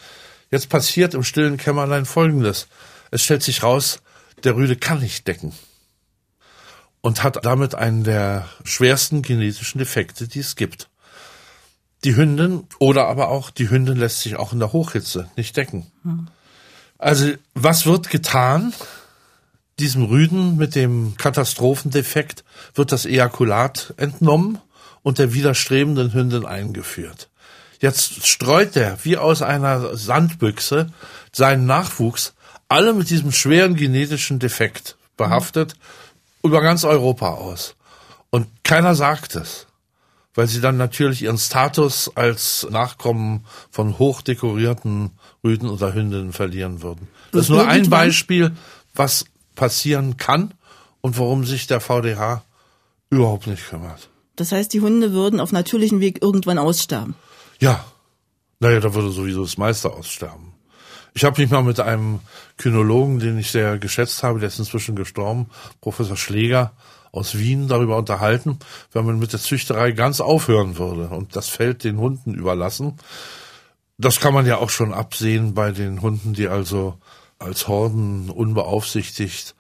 Jetzt 0.52 0.68
passiert 0.68 1.14
im 1.14 1.24
stillen 1.24 1.56
Kämmerlein 1.56 2.04
Folgendes. 2.04 2.68
Es 3.10 3.24
stellt 3.24 3.42
sich 3.42 3.64
raus, 3.64 3.98
der 4.44 4.56
Rüde 4.56 4.76
kann 4.76 5.00
nicht 5.00 5.26
decken 5.26 5.52
und 7.00 7.22
hat 7.22 7.44
damit 7.44 7.74
einen 7.74 8.04
der 8.04 8.48
schwersten 8.64 9.22
genetischen 9.22 9.78
Defekte, 9.78 10.28
die 10.28 10.40
es 10.40 10.56
gibt. 10.56 10.88
Die 12.04 12.16
Hündin 12.16 12.64
oder 12.78 13.06
aber 13.06 13.28
auch 13.28 13.50
die 13.50 13.70
Hündin 13.70 13.96
lässt 13.96 14.20
sich 14.20 14.36
auch 14.36 14.52
in 14.52 14.58
der 14.58 14.72
Hochhitze 14.72 15.30
nicht 15.36 15.56
decken. 15.56 15.90
Also 16.98 17.32
was 17.54 17.86
wird 17.86 18.10
getan? 18.10 18.74
Diesem 19.78 20.04
Rüden 20.04 20.56
mit 20.56 20.74
dem 20.74 21.16
Katastrophendefekt 21.16 22.44
wird 22.74 22.92
das 22.92 23.04
Ejakulat 23.04 23.94
entnommen 23.98 24.58
und 25.02 25.18
der 25.18 25.34
widerstrebenden 25.34 26.12
Hündin 26.12 26.46
eingeführt. 26.46 27.28
Jetzt 27.80 28.26
streut 28.26 28.74
er 28.74 29.04
wie 29.04 29.16
aus 29.16 29.42
einer 29.42 29.96
Sandbüchse 29.96 30.92
seinen 31.30 31.66
Nachwuchs, 31.66 32.34
alle 32.68 32.92
mit 32.94 33.10
diesem 33.10 33.32
schweren 33.32 33.76
genetischen 33.76 34.38
Defekt 34.38 34.96
behaftet, 35.16 35.74
mhm. 35.74 36.48
über 36.48 36.60
ganz 36.60 36.84
Europa 36.84 37.34
aus. 37.34 37.76
Und 38.30 38.48
keiner 38.64 38.94
sagt 38.94 39.36
es, 39.36 39.66
weil 40.34 40.46
sie 40.46 40.60
dann 40.60 40.76
natürlich 40.76 41.22
ihren 41.22 41.38
Status 41.38 42.12
als 42.14 42.66
Nachkommen 42.70 43.46
von 43.70 43.98
hochdekorierten 43.98 45.10
Rüden 45.42 45.68
oder 45.68 45.94
Hündinnen 45.94 46.32
verlieren 46.32 46.82
würden. 46.82 47.08
Das 47.32 47.42
ist 47.42 47.48
nur 47.48 47.66
ein 47.66 47.88
Beispiel, 47.88 48.54
was 48.94 49.24
passieren 49.54 50.18
kann 50.18 50.52
und 51.00 51.18
warum 51.18 51.44
sich 51.44 51.66
der 51.66 51.80
VDH 51.80 52.44
überhaupt 53.10 53.46
nicht 53.46 53.68
kümmert. 53.68 54.10
Das 54.36 54.52
heißt, 54.52 54.72
die 54.74 54.82
Hunde 54.82 55.12
würden 55.12 55.40
auf 55.40 55.52
natürlichem 55.52 56.00
Weg 56.00 56.22
irgendwann 56.22 56.58
aussterben. 56.58 57.14
Ja. 57.58 57.84
Naja, 58.60 58.80
da 58.80 58.94
würde 58.94 59.10
sowieso 59.10 59.42
das 59.42 59.58
Meister 59.58 59.94
aussterben. 59.94 60.52
Ich 61.16 61.24
habe 61.24 61.40
mich 61.40 61.50
mal 61.50 61.62
mit 61.62 61.80
einem 61.80 62.20
Kynologen, 62.58 63.20
den 63.20 63.38
ich 63.38 63.50
sehr 63.50 63.78
geschätzt 63.78 64.22
habe, 64.22 64.38
der 64.38 64.48
ist 64.48 64.58
inzwischen 64.58 64.96
gestorben, 64.96 65.48
Professor 65.80 66.14
Schläger 66.14 66.72
aus 67.10 67.38
Wien, 67.38 67.68
darüber 67.68 67.96
unterhalten, 67.96 68.58
wenn 68.92 69.06
man 69.06 69.18
mit 69.18 69.32
der 69.32 69.40
Züchterei 69.40 69.92
ganz 69.92 70.20
aufhören 70.20 70.76
würde 70.76 71.08
und 71.08 71.34
das 71.34 71.48
Feld 71.48 71.84
den 71.84 71.96
Hunden 71.96 72.34
überlassen. 72.34 72.98
Das 73.96 74.20
kann 74.20 74.34
man 74.34 74.44
ja 74.44 74.58
auch 74.58 74.68
schon 74.68 74.92
absehen 74.92 75.54
bei 75.54 75.72
den 75.72 76.02
Hunden, 76.02 76.34
die 76.34 76.48
also 76.48 76.98
als 77.38 77.66
Horden 77.66 78.28
unbeaufsichtigt 78.28 79.54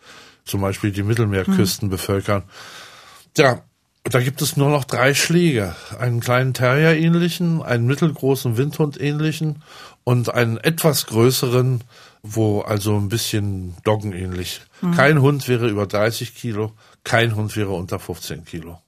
zum 0.44 0.60
Beispiel 0.60 0.92
die 0.92 1.04
Mittelmeerküsten 1.04 1.88
mhm. 1.88 1.90
bevölkern. 1.90 2.42
Ja, 3.34 3.62
da 4.04 4.20
gibt 4.20 4.42
es 4.42 4.58
nur 4.58 4.68
noch 4.68 4.84
drei 4.84 5.14
Schläge. 5.14 5.74
Einen 5.98 6.20
kleinen 6.20 6.52
Terrier-ähnlichen, 6.52 7.62
einen 7.62 7.86
mittelgroßen 7.86 8.58
Windhund-ähnlichen 8.58 9.62
und 10.06 10.32
einen 10.32 10.56
etwas 10.58 11.06
größeren, 11.06 11.82
wo 12.22 12.60
also 12.60 12.96
ein 12.96 13.08
bisschen 13.08 13.74
Doggen-ähnlich. 13.82 14.60
Mhm. 14.80 14.92
Kein 14.92 15.20
Hund 15.20 15.48
wäre 15.48 15.68
über 15.68 15.86
30 15.86 16.36
Kilo, 16.36 16.74
kein 17.02 17.34
Hund 17.34 17.56
wäre 17.56 17.72
unter 17.72 17.98
15 17.98 18.44
Kilo. 18.44 18.78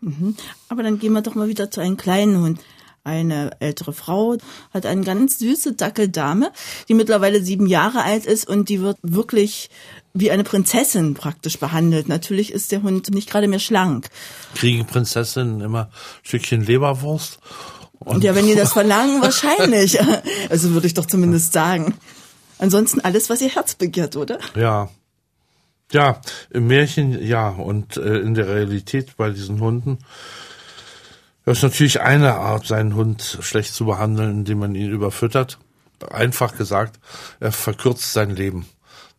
Mhm. 0.00 0.34
Aber 0.68 0.82
dann 0.82 0.98
gehen 0.98 1.12
wir 1.12 1.22
doch 1.22 1.36
mal 1.36 1.46
wieder 1.46 1.70
zu 1.70 1.80
einem 1.80 1.96
kleinen 1.96 2.42
Hund. 2.42 2.60
Eine 3.04 3.52
ältere 3.60 3.92
Frau 3.92 4.38
hat 4.74 4.86
eine 4.86 5.04
ganz 5.04 5.38
süße 5.38 5.74
Dackeldame, 5.74 6.50
die 6.88 6.94
mittlerweile 6.94 7.40
sieben 7.42 7.66
Jahre 7.66 8.02
alt 8.02 8.26
ist 8.26 8.48
und 8.48 8.68
die 8.68 8.80
wird 8.80 8.98
wirklich 9.02 9.70
wie 10.14 10.32
eine 10.32 10.42
Prinzessin 10.42 11.14
praktisch 11.14 11.60
behandelt. 11.60 12.08
Natürlich 12.08 12.52
ist 12.52 12.72
der 12.72 12.82
Hund 12.82 13.08
nicht 13.14 13.30
gerade 13.30 13.46
mehr 13.46 13.60
schlank. 13.60 14.08
Kriegen 14.56 14.84
Prinzessinnen 14.84 15.60
immer 15.60 15.84
ein 15.84 16.24
Stückchen 16.24 16.66
Leberwurst? 16.66 17.38
Und 18.00 18.24
ja, 18.24 18.34
wenn 18.34 18.46
die 18.46 18.54
das 18.54 18.72
verlangen, 18.72 19.22
wahrscheinlich. 19.22 19.98
Also 20.48 20.72
würde 20.72 20.88
ich 20.88 20.94
doch 20.94 21.06
zumindest 21.06 21.52
sagen. 21.52 21.94
Ansonsten 22.58 23.00
alles, 23.00 23.30
was 23.30 23.40
ihr 23.40 23.50
Herz 23.50 23.74
begehrt, 23.74 24.16
oder? 24.16 24.38
Ja. 24.56 24.88
Ja, 25.92 26.20
im 26.50 26.66
Märchen 26.66 27.24
ja 27.24 27.48
und 27.48 27.96
äh, 27.96 28.18
in 28.18 28.34
der 28.34 28.48
Realität 28.48 29.16
bei 29.16 29.30
diesen 29.30 29.60
Hunden 29.60 29.98
das 31.44 31.58
ist 31.58 31.62
natürlich 31.62 32.00
eine 32.00 32.34
Art, 32.34 32.66
seinen 32.66 32.94
Hund 32.94 33.38
schlecht 33.40 33.74
zu 33.74 33.86
behandeln, 33.86 34.30
indem 34.30 34.58
man 34.58 34.74
ihn 34.74 34.90
überfüttert. 34.90 35.58
Einfach 36.10 36.56
gesagt, 36.56 37.00
er 37.40 37.52
verkürzt 37.52 38.12
sein 38.12 38.30
Leben. 38.30 38.66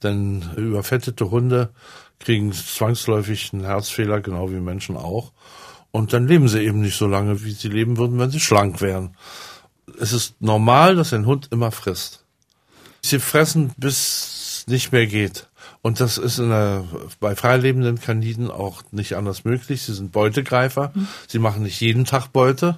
Denn 0.03 0.51
überfettete 0.55 1.29
Hunde 1.31 1.69
kriegen 2.19 2.53
zwangsläufig 2.53 3.51
einen 3.51 3.65
Herzfehler, 3.65 4.21
genau 4.21 4.51
wie 4.51 4.59
Menschen 4.59 4.97
auch. 4.97 5.31
Und 5.91 6.13
dann 6.13 6.27
leben 6.27 6.47
sie 6.47 6.61
eben 6.61 6.81
nicht 6.81 6.97
so 6.97 7.07
lange, 7.07 7.43
wie 7.43 7.51
sie 7.51 7.67
leben 7.67 7.97
würden, 7.97 8.17
wenn 8.17 8.31
sie 8.31 8.39
schlank 8.39 8.81
wären. 8.81 9.15
Es 9.99 10.13
ist 10.13 10.41
normal, 10.41 10.95
dass 10.95 11.13
ein 11.13 11.25
Hund 11.25 11.49
immer 11.51 11.71
frisst. 11.71 12.23
Sie 13.01 13.19
fressen, 13.19 13.71
bis 13.77 14.61
es 14.61 14.67
nicht 14.67 14.91
mehr 14.91 15.07
geht. 15.07 15.47
Und 15.81 15.99
das 15.99 16.17
ist 16.17 16.37
der, 16.37 16.85
bei 17.19 17.35
freilebenden 17.35 17.99
Kaniden 17.99 18.51
auch 18.51 18.83
nicht 18.91 19.15
anders 19.15 19.43
möglich. 19.43 19.81
Sie 19.81 19.93
sind 19.93 20.11
Beutegreifer. 20.11 20.91
Mhm. 20.93 21.07
Sie 21.27 21.39
machen 21.39 21.63
nicht 21.63 21.81
jeden 21.81 22.05
Tag 22.05 22.27
Beute. 22.31 22.77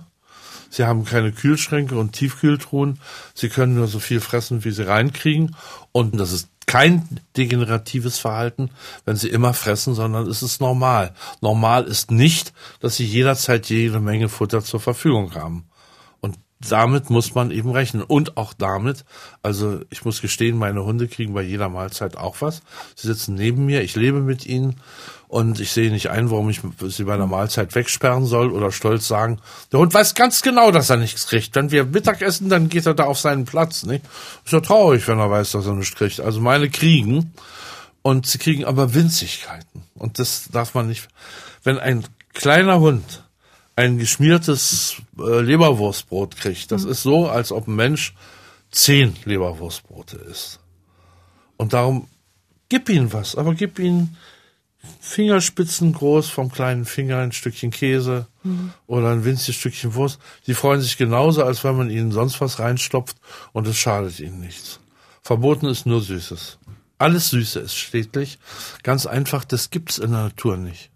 Sie 0.69 0.86
haben 0.86 1.06
keine 1.06 1.32
Kühlschränke 1.32 1.95
und 1.95 2.13
Tiefkühltruhen. 2.13 2.99
Sie 3.36 3.49
können 3.49 3.76
nur 3.76 3.88
so 3.88 3.99
viel 3.99 4.21
fressen, 4.21 4.63
wie 4.63 4.71
sie 4.71 4.88
reinkriegen. 4.88 5.56
Und 5.91 6.19
das 6.19 6.32
ist 6.32 6.49
kein 6.73 7.07
degeneratives 7.38 8.17
Verhalten, 8.17 8.71
wenn 9.05 9.15
sie 9.15 9.29
immer 9.29 9.53
fressen, 9.53 9.93
sondern 9.93 10.25
es 10.25 10.41
ist 10.41 10.59
normal. 10.59 11.13
Normal 11.39 11.83
ist 11.83 12.09
nicht, 12.09 12.51
dass 12.79 12.95
sie 12.95 13.05
jederzeit 13.05 13.69
jede 13.69 13.99
Menge 13.99 14.27
Futter 14.27 14.63
zur 14.63 14.79
Verfügung 14.79 15.36
haben 15.36 15.67
damit 16.69 17.09
muss 17.09 17.36
man 17.36 17.51
eben 17.51 17.71
rechnen. 17.71 18.03
Und 18.03 18.38
auch 18.38 18.53
damit, 18.53 19.05
also 19.41 19.81
ich 19.89 20.05
muss 20.05 20.21
gestehen, 20.21 20.57
meine 20.57 20.83
Hunde 20.83 21.07
kriegen 21.07 21.33
bei 21.33 21.41
jeder 21.41 21.69
Mahlzeit 21.69 22.17
auch 22.17 22.38
was. 22.41 22.62
Sie 22.95 23.07
sitzen 23.07 23.36
neben 23.36 23.65
mir, 23.65 23.81
ich 23.81 23.95
lebe 23.95 24.21
mit 24.21 24.45
ihnen 24.45 24.75
und 25.34 25.60
ich 25.60 25.72
sehe 25.72 25.89
nicht 25.89 26.12
ein, 26.12 26.30
warum 26.30 26.52
ich 26.52 26.62
sie 26.89 27.06
bei 27.06 27.15
einer 27.15 27.26
Mahlzeit 27.26 27.74
wegsperren 27.74 28.28
soll 28.28 28.52
oder 28.52 28.72
stolz 28.72 29.08
sagen, 29.08 29.39
der 29.72 29.80
Hund 29.80 29.91
weiß 29.91 30.13
ganz 30.13 30.43
genau, 30.43 30.69
dass 30.69 30.91
er 30.91 30.98
nichts 30.98 31.26
kriegt. 31.26 31.56
Wenn 31.56 31.72
wir 31.72 31.86
Mittag 31.86 32.22
essen, 32.22 32.50
dann 32.50 32.69
geht 32.69 32.86
er 32.86 32.93
da 32.93 33.06
auf 33.06 33.17
seinen 33.17 33.46
Platz. 33.46 33.82
Nicht? 33.84 34.06
Ist 34.46 34.54
ja 34.54 34.60
traurig, 34.60 35.08
wenn 35.08 35.17
er 35.17 35.32
weiß, 35.32 35.54
dass 35.54 35.65
er 35.65 35.74
nichts 35.74 35.96
kriegt. 35.96 36.19
Also 36.19 36.39
meine 36.39 36.69
kriegen 36.69 37.34
und 38.04 38.28
sie 38.28 38.38
kriegen 38.38 38.63
aber 38.63 38.93
Winzigkeiten. 38.93 39.82
Und 39.96 40.19
das 40.19 40.50
darf 40.52 40.76
man 40.76 40.88
nicht. 40.88 41.08
Wenn 41.63 41.80
ein 41.80 42.06
kleiner 42.36 42.80
Hund 42.80 43.24
ein 43.76 43.98
geschmiertes 43.98 44.98
äh, 45.17 45.39
Leberwurstbrot 45.39 46.38
kriegt. 46.38 46.72
Das 46.72 46.84
mhm. 46.84 46.91
ist 46.91 47.02
so, 47.02 47.28
als 47.28 47.52
ob 47.52 47.67
ein 47.67 47.76
Mensch 47.76 48.13
zehn 48.69 49.15
Leberwurstbrote 49.26 50.17
isst. 50.17 50.60
Und 51.58 51.74
darum 51.74 52.08
gib 52.69 52.88
ihm 52.88 53.12
was, 53.13 53.36
aber 53.36 53.56
gib 53.56 53.80
ihm 53.80 54.15
Fingerspitzen 55.00 55.93
groß 55.93 56.30
vom 56.30 56.52
kleinen 56.52 56.86
Finger 56.86 57.19
ein 57.19 57.32
Stückchen 57.32 57.72
Käse 57.72 58.28
mhm. 58.43 58.74
oder 58.88 59.10
ein 59.12 59.26
winziges 59.26 59.56
Stückchen 59.56 59.96
Wurst. 59.96 60.19
Die 60.48 60.54
freuen 60.54 60.82
sich 60.82 60.98
genauso, 60.98 61.43
als 61.43 61.63
wenn 61.63 61.78
man 61.78 61.89
ihnen 61.89 62.12
sonst 62.12 62.41
was 62.41 62.60
reinstopft 62.60 63.17
und 63.52 63.67
es 63.67 63.78
schadet 63.78 64.19
ihnen 64.19 64.39
nichts. 64.39 64.80
Verboten 65.22 65.67
ist 65.67 65.86
nur 65.86 66.02
Süßes. 66.02 66.58
Alles 66.98 67.30
Süße 67.30 67.60
ist 67.60 67.76
schädlich. 67.76 68.39
Ganz 68.84 69.06
einfach, 69.06 69.46
das 69.46 69.69
gibt's 69.69 69.98
in 69.98 70.12
der 70.12 70.24
Natur 70.24 70.58
nicht. 70.58 70.89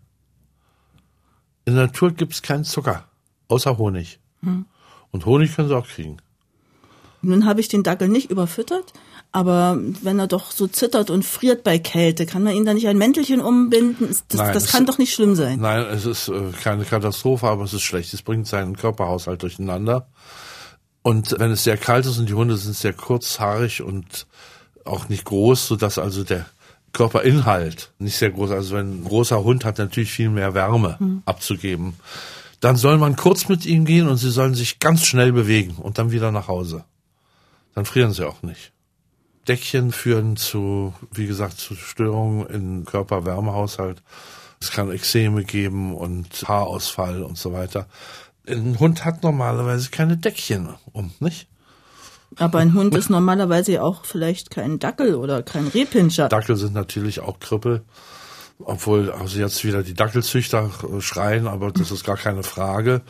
In 1.65 1.75
der 1.75 1.87
Natur 1.87 2.11
gibt 2.11 2.33
es 2.33 2.41
keinen 2.41 2.63
Zucker, 2.63 3.07
außer 3.49 3.77
Honig. 3.77 4.19
Hm. 4.41 4.65
Und 5.11 5.25
Honig 5.25 5.55
können 5.55 5.67
sie 5.67 5.75
auch 5.75 5.87
kriegen. 5.87 6.17
Nun 7.21 7.45
habe 7.45 7.59
ich 7.59 7.67
den 7.67 7.83
Dackel 7.83 8.07
nicht 8.07 8.29
überfüttert, 8.29 8.93
aber 9.37 9.77
wenn 10.01 10.17
er 10.17 10.25
doch 10.25 10.49
so 10.49 10.65
zittert 10.65 11.11
und 11.11 11.23
friert 11.23 11.63
bei 11.63 11.77
Kälte, 11.77 12.25
kann 12.25 12.41
man 12.41 12.55
ihn 12.55 12.65
da 12.65 12.73
nicht 12.73 12.87
ein 12.87 12.97
Mäntelchen 12.97 13.39
umbinden? 13.39 14.07
Das, 14.29 14.39
Nein, 14.39 14.51
das 14.51 14.71
kann 14.71 14.87
doch 14.87 14.97
nicht 14.97 15.13
schlimm 15.13 15.35
sein. 15.35 15.59
Nein, 15.59 15.85
es 15.91 16.07
ist 16.07 16.29
äh, 16.29 16.51
keine 16.63 16.85
Katastrophe, 16.85 17.45
aber 17.47 17.63
es 17.63 17.71
ist 17.71 17.83
schlecht. 17.83 18.11
Es 18.15 18.23
bringt 18.23 18.47
seinen 18.47 18.75
Körperhaushalt 18.75 19.43
durcheinander. 19.43 20.07
Und 21.03 21.35
wenn 21.37 21.51
es 21.51 21.63
sehr 21.63 21.77
kalt 21.77 22.07
ist 22.07 22.17
und 22.17 22.27
die 22.27 22.33
Hunde 22.33 22.57
sind 22.57 22.75
sehr 22.75 22.93
kurzhaarig 22.93 23.83
und 23.83 24.25
auch 24.85 25.07
nicht 25.07 25.25
groß, 25.25 25.67
so 25.67 25.75
dass 25.75 25.99
also 25.99 26.23
der 26.23 26.47
Körperinhalt 26.93 27.91
nicht 27.99 28.17
sehr 28.17 28.31
groß, 28.31 28.49
also 28.49 28.75
wenn 28.75 29.01
ein 29.01 29.03
großer 29.03 29.43
Hund 29.43 29.65
hat 29.65 29.77
natürlich 29.77 30.11
viel 30.11 30.31
mehr 30.31 30.55
Wärme 30.55 30.97
mhm. 30.97 31.21
abzugeben, 31.25 31.93
dann 32.59 32.75
soll 32.75 32.97
man 32.97 33.15
kurz 33.15 33.49
mit 33.49 33.67
ihm 33.67 33.85
gehen 33.85 34.07
und 34.07 34.17
sie 34.17 34.31
sollen 34.31 34.55
sich 34.55 34.79
ganz 34.79 35.05
schnell 35.05 35.31
bewegen 35.31 35.75
und 35.75 35.99
dann 35.99 36.09
wieder 36.09 36.31
nach 36.31 36.47
Hause. 36.47 36.85
Dann 37.75 37.85
frieren 37.85 38.13
sie 38.13 38.27
auch 38.27 38.41
nicht. 38.41 38.71
Deckchen 39.47 39.91
führen 39.91 40.37
zu, 40.37 40.93
wie 41.11 41.27
gesagt, 41.27 41.59
zu 41.59 41.75
Störungen 41.75 42.47
im 42.47 42.85
Körperwärmehaushalt. 42.85 44.01
Es 44.59 44.71
kann 44.71 44.91
Ekzeme 44.91 45.43
geben 45.43 45.95
und 45.95 46.27
Haarausfall 46.47 47.23
und 47.23 47.37
so 47.37 47.53
weiter. 47.53 47.87
Ein 48.47 48.79
Hund 48.79 49.05
hat 49.05 49.23
normalerweise 49.23 49.89
keine 49.89 50.17
Deckchen 50.17 50.69
um, 50.93 51.11
nicht? 51.19 51.47
Aber 52.35 52.59
ein 52.59 52.73
Hund 52.73 52.93
ist 52.95 53.09
normalerweise 53.09 53.81
auch 53.81 54.05
vielleicht 54.05 54.49
kein 54.49 54.79
Dackel 54.79 55.15
oder 55.15 55.43
kein 55.43 55.67
Rehpinscher. 55.67 56.29
Dackel 56.29 56.55
sind 56.55 56.73
natürlich 56.73 57.21
auch 57.21 57.39
Krüppel. 57.39 57.83
Obwohl 58.59 59.11
also 59.11 59.37
jetzt 59.37 59.63
wieder 59.63 59.83
die 59.83 59.93
Dackelzüchter 59.93 60.71
schreien, 60.99 61.47
aber 61.47 61.71
das 61.71 61.91
ist 61.91 62.03
gar 62.03 62.17
keine 62.17 62.41
Frage. 62.41 63.01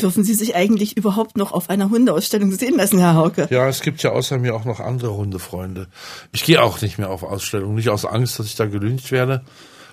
Dürfen 0.00 0.22
Sie 0.22 0.34
sich 0.34 0.54
eigentlich 0.54 0.96
überhaupt 0.96 1.36
noch 1.36 1.50
auf 1.50 1.70
einer 1.70 1.90
Hundeausstellung 1.90 2.52
sehen 2.52 2.76
lassen, 2.76 3.00
Herr 3.00 3.16
Hauke? 3.16 3.48
Ja, 3.50 3.68
es 3.68 3.80
gibt 3.80 4.02
ja 4.04 4.12
außer 4.12 4.38
mir 4.38 4.54
auch 4.54 4.64
noch 4.64 4.78
andere 4.78 5.14
Hundefreunde. 5.14 5.88
Ich 6.30 6.44
gehe 6.44 6.62
auch 6.62 6.80
nicht 6.80 6.98
mehr 6.98 7.10
auf 7.10 7.24
Ausstellungen, 7.24 7.74
nicht 7.74 7.88
aus 7.88 8.04
Angst, 8.04 8.38
dass 8.38 8.46
ich 8.46 8.54
da 8.54 8.66
gelüncht 8.66 9.10
werde, 9.10 9.42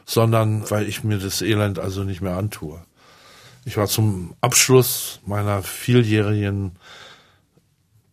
sondern 0.05 0.69
weil 0.69 0.87
ich 0.87 1.03
mir 1.03 1.17
das 1.17 1.41
Elend 1.41 1.79
also 1.79 2.03
nicht 2.03 2.21
mehr 2.21 2.37
antue. 2.37 2.79
Ich 3.65 3.77
war 3.77 3.87
zum 3.87 4.35
Abschluss 4.41 5.21
meiner 5.25 5.63
vieljährigen 5.63 6.73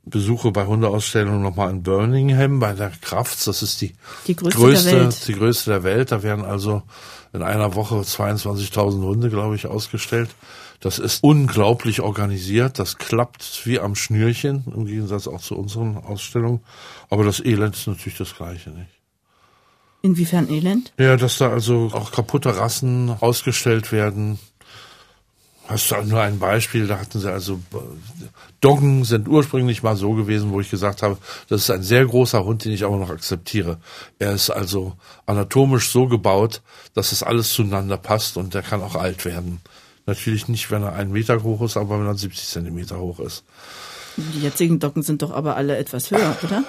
Besuche 0.07 0.53
bei 0.53 0.66
Hundeausstellungen 0.66 1.42
nochmal 1.42 1.71
in 1.71 1.83
Birmingham 1.83 2.61
bei 2.61 2.75
der 2.75 2.92
Crafts. 3.01 3.45
Das 3.45 3.62
ist 3.62 3.81
die, 3.81 3.95
die 4.29 4.37
größte, 4.37 4.59
größte, 4.59 4.90
der 4.90 5.01
Welt. 5.01 5.29
die 5.29 5.33
größte 5.35 5.71
der 5.71 5.83
Welt. 5.83 6.12
Da 6.12 6.23
werden 6.23 6.45
also 6.45 6.83
in 7.33 7.42
einer 7.42 7.75
Woche 7.75 7.97
22.000 7.97 9.03
Hunde, 9.03 9.31
glaube 9.31 9.57
ich, 9.57 9.66
ausgestellt. 9.66 10.31
Das 10.79 11.01
ist 11.01 11.25
unglaublich 11.25 12.01
organisiert. 12.01 12.79
Das 12.79 12.99
klappt 12.99 13.62
wie 13.64 13.81
am 13.81 13.97
Schnürchen, 13.97 14.64
im 14.75 14.87
Gegensatz 14.87 15.27
auch 15.27 15.40
zu 15.40 15.57
unseren 15.57 15.97
Ausstellungen. 15.97 16.61
Aber 17.11 17.25
das 17.25 17.40
Elend 17.40 17.75
ist 17.75 17.88
natürlich 17.88 18.19
das 18.19 18.37
Gleiche, 18.37 18.71
nicht? 18.71 18.90
Inwiefern 20.03 20.49
Elend? 20.49 20.92
Ja, 20.99 21.16
dass 21.16 21.38
da 21.38 21.51
also 21.51 21.90
auch 21.92 22.12
kaputte 22.12 22.57
Rassen 22.57 23.11
ausgestellt 23.19 23.90
werden, 23.90 24.38
Hast 25.68 25.90
du 25.90 25.96
nur 26.02 26.20
ein 26.20 26.38
Beispiel, 26.38 26.87
da 26.87 27.00
hatten 27.00 27.18
sie 27.18 27.31
also 27.31 27.59
Doggen 28.61 29.05
sind 29.05 29.26
ursprünglich 29.29 29.83
mal 29.83 29.96
so 29.96 30.12
gewesen, 30.12 30.52
wo 30.52 30.61
ich 30.61 30.70
gesagt 30.70 31.02
habe, 31.02 31.18
das 31.48 31.62
ist 31.62 31.70
ein 31.70 31.83
sehr 31.83 32.07
großer 32.07 32.44
Hund, 32.44 32.64
den 32.64 32.72
ich 32.72 32.85
aber 32.85 32.96
noch 32.96 33.11
akzeptiere. 33.11 33.79
Er 34.18 34.33
ist 34.33 34.50
also 34.50 34.96
anatomisch 35.26 35.90
so 35.90 36.07
gebaut, 36.07 36.62
dass 36.94 37.11
es 37.11 37.22
alles 37.22 37.52
zueinander 37.52 37.96
passt 37.96 38.37
und 38.37 38.55
der 38.55 38.62
kann 38.62 38.81
auch 38.81 38.94
alt 38.94 39.24
werden. 39.24 39.61
Natürlich 40.07 40.46
nicht, 40.46 40.70
wenn 40.70 40.85
er 40.85 40.92
einen 40.92 41.11
Meter 41.11 41.42
hoch 41.42 41.62
ist, 41.62 41.76
aber 41.76 41.98
wenn 41.98 42.07
er 42.07 42.14
70 42.14 42.46
Zentimeter 42.46 42.98
hoch 42.98 43.18
ist. 43.18 43.44
Die 44.16 44.40
jetzigen 44.40 44.79
Doggen 44.79 45.02
sind 45.02 45.22
doch 45.22 45.33
aber 45.33 45.57
alle 45.57 45.76
etwas 45.76 46.11
höher, 46.11 46.37
oder? 46.42 46.62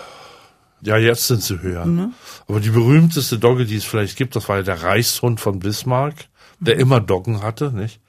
Ja, 0.82 0.98
jetzt 0.98 1.28
sind 1.28 1.44
sie 1.44 1.62
höher. 1.62 1.86
Mhm. 1.86 2.14
Aber 2.48 2.60
die 2.60 2.70
berühmteste 2.70 3.38
Dogge, 3.38 3.66
die 3.66 3.78
es 3.78 3.86
vielleicht 3.86 4.18
gibt, 4.18 4.36
das 4.36 4.50
war 4.50 4.58
ja 4.58 4.64
der 4.64 4.84
Reichshund 4.84 5.40
von 5.40 5.60
Bismarck, 5.60 6.16
der 6.60 6.76
mhm. 6.76 6.82
immer 6.82 7.00
Doggen 7.00 7.42
hatte, 7.42 7.72
nicht? 7.72 8.00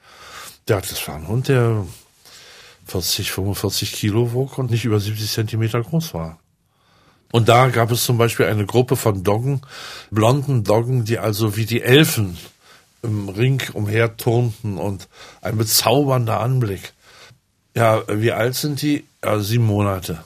Ja, 0.69 0.79
das 0.79 1.07
war 1.07 1.15
ein 1.15 1.27
Hund, 1.27 1.47
der 1.47 1.83
40, 2.85 3.31
45 3.31 3.91
Kilo 3.91 4.33
wog 4.33 4.59
und 4.59 4.69
nicht 4.69 4.85
über 4.85 4.99
70 4.99 5.31
Zentimeter 5.31 5.81
groß 5.81 6.13
war. 6.13 6.39
Und 7.31 7.49
da 7.49 7.69
gab 7.69 7.91
es 7.91 8.03
zum 8.03 8.17
Beispiel 8.17 8.45
eine 8.45 8.65
Gruppe 8.65 8.95
von 8.95 9.23
Doggen, 9.23 9.61
blonden 10.11 10.63
Doggen, 10.63 11.05
die 11.05 11.19
also 11.19 11.55
wie 11.55 11.65
die 11.65 11.81
Elfen 11.81 12.37
im 13.01 13.29
Ring 13.29 13.61
umherturnten 13.73 14.77
und 14.77 15.07
ein 15.41 15.57
bezaubernder 15.57 16.39
Anblick. 16.39 16.93
Ja, 17.75 18.03
wie 18.07 18.31
alt 18.31 18.55
sind 18.55 18.81
die? 18.81 19.05
Ja, 19.23 19.39
sieben 19.39 19.65
Monate. 19.65 20.23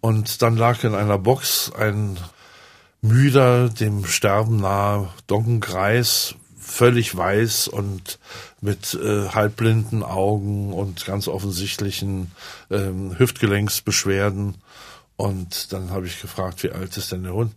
Und 0.00 0.40
dann 0.40 0.56
lag 0.56 0.84
in 0.84 0.94
einer 0.94 1.18
Box 1.18 1.72
ein 1.72 2.18
müder, 3.02 3.68
dem 3.68 4.06
Sterben 4.06 4.56
nahe 4.56 5.10
Doggengreis, 5.26 6.34
völlig 6.66 7.16
weiß 7.16 7.68
und 7.68 8.18
mit 8.60 8.94
äh, 8.94 9.28
halbblinden 9.28 10.02
Augen 10.02 10.72
und 10.72 11.06
ganz 11.06 11.28
offensichtlichen 11.28 12.32
ähm, 12.70 13.16
Hüftgelenksbeschwerden. 13.18 14.56
Und 15.16 15.72
dann 15.72 15.90
habe 15.90 16.06
ich 16.06 16.20
gefragt, 16.20 16.62
wie 16.62 16.70
alt 16.70 16.96
ist 16.96 17.12
denn 17.12 17.22
der 17.22 17.32
Hund? 17.32 17.52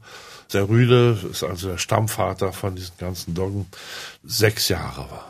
Der 0.54 0.70
Rüde 0.70 1.18
ist 1.30 1.44
also 1.44 1.70
der 1.70 1.78
Stammvater 1.78 2.54
von 2.54 2.76
diesen 2.76 2.98
ganzen 2.98 3.34
Doggen, 3.34 3.68
sechs 4.24 4.70
Jahre 4.70 5.10
war. 5.10 5.26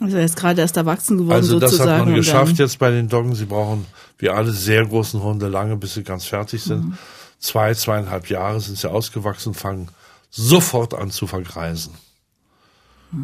Also 0.00 0.16
er 0.16 0.24
ist 0.24 0.36
gerade 0.36 0.60
erst 0.60 0.76
erwachsen 0.76 1.18
geworden. 1.18 1.34
Also 1.34 1.60
das 1.60 1.72
sozusagen 1.72 2.00
hat 2.00 2.06
man 2.06 2.14
geschafft 2.16 2.58
jetzt 2.58 2.78
bei 2.78 2.90
den 2.90 3.08
Doggen. 3.08 3.34
Sie 3.34 3.46
brauchen 3.46 3.86
wie 4.18 4.28
alle 4.28 4.52
sehr 4.52 4.84
großen 4.84 5.22
Hunde 5.22 5.48
lange, 5.48 5.76
bis 5.76 5.94
sie 5.94 6.02
ganz 6.02 6.24
fertig 6.24 6.62
sind. 6.62 6.84
Mhm. 6.84 6.98
Zwei, 7.38 7.74
zweieinhalb 7.74 8.28
Jahre 8.28 8.60
sind 8.60 8.78
sie 8.78 8.90
ausgewachsen, 8.90 9.54
fangen 9.54 9.88
sofort 10.30 10.94
an 10.94 11.10
zu 11.10 11.26
vergreisen. 11.26 11.94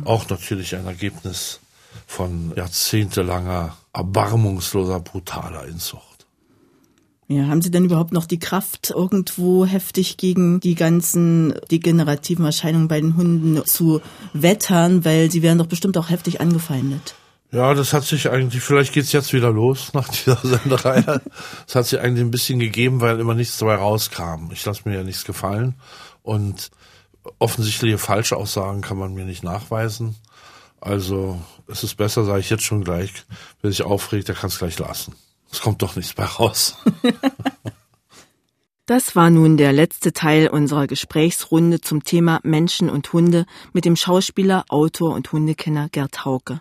Auch 0.05 0.29
natürlich 0.29 0.75
ein 0.77 0.87
Ergebnis 0.87 1.61
von 2.07 2.53
jahrzehntelanger, 2.57 3.77
erbarmungsloser, 3.93 5.01
brutaler 5.01 5.67
Inzucht. 5.67 6.27
Ja, 7.29 7.47
haben 7.47 7.63
Sie 7.63 7.71
denn 7.71 7.85
überhaupt 7.85 8.13
noch 8.13 8.27
die 8.27 8.41
Kraft, 8.41 8.91
irgendwo 8.91 9.65
heftig 9.65 10.17
gegen 10.17 10.59
die 10.59 10.75
ganzen 10.75 11.55
degenerativen 11.71 12.45
Erscheinungen 12.45 12.89
bei 12.89 13.01
den 13.01 13.17
Hunden 13.17 13.65
zu 13.67 14.01
wettern, 14.33 15.05
weil 15.05 15.31
sie 15.31 15.41
werden 15.41 15.59
doch 15.59 15.69
bestimmt 15.69 15.97
auch 15.97 16.11
heftig 16.11 16.41
angefeindet. 16.41 17.15
Ja, 17.53 17.75
das 17.75 17.93
hat 17.93 18.03
sich 18.05 18.31
eigentlich, 18.31 18.63
vielleicht 18.63 18.93
geht's 18.93 19.13
jetzt 19.13 19.33
wieder 19.33 19.53
los 19.53 19.93
nach 19.95 20.09
dieser 20.09 20.37
Senderei. 20.43 21.05
Es 21.69 21.77
hat 21.77 21.87
sich 21.87 22.01
eigentlich 22.01 22.25
ein 22.25 22.33
bisschen 22.33 22.59
gegeben, 22.59 23.01
weil 23.01 23.21
immer 23.21 23.35
nichts 23.35 23.59
dabei 23.59 23.77
rauskam. 23.77 24.51
Ich 24.53 24.65
lasse 24.65 24.83
mir 24.85 24.97
ja 24.97 25.05
nichts 25.05 25.25
gefallen 25.25 25.75
und 26.25 26.71
offensichtliche 27.39 27.99
Falschaussagen 27.99 28.83
kann 28.83 28.99
man 28.99 29.15
mir 29.15 29.25
nicht 29.25 29.43
nachweisen. 29.43 30.17
Also 30.81 31.41
es 31.67 31.85
ist 31.85 31.97
besser, 31.97 32.25
sage 32.25 32.41
ich 32.41 32.51
jetzt 32.51 32.65
schon 32.65 32.85
gleich, 32.85 33.25
wer 33.61 33.71
sich 33.71 33.83
aufregt, 33.83 34.29
der 34.29 34.35
kann 34.35 34.49
es 34.49 34.59
gleich 34.59 34.79
lassen. 34.79 35.15
Es 35.53 35.61
kommt 35.61 35.83
doch 35.83 35.97
nichts 35.97 36.17
mehr 36.17 36.27
raus. 36.27 36.77
Das 38.87 39.15
war 39.15 39.31
nun 39.31 39.57
der 39.57 39.73
letzte 39.73 40.13
Teil 40.13 40.49
unserer 40.49 40.89
Gesprächsrunde 40.89 41.81
zum 41.81 42.03
Thema 42.03 42.41
Menschen 42.43 42.91
und 42.91 43.13
Hunde 43.13 43.47
mit 43.73 43.85
dem 43.85 43.95
Schauspieler, 43.95 44.65
Autor 44.69 45.15
und 45.15 45.31
Hundekenner 45.31 45.89
Gerd 45.91 46.25
Hauke. 46.25 46.61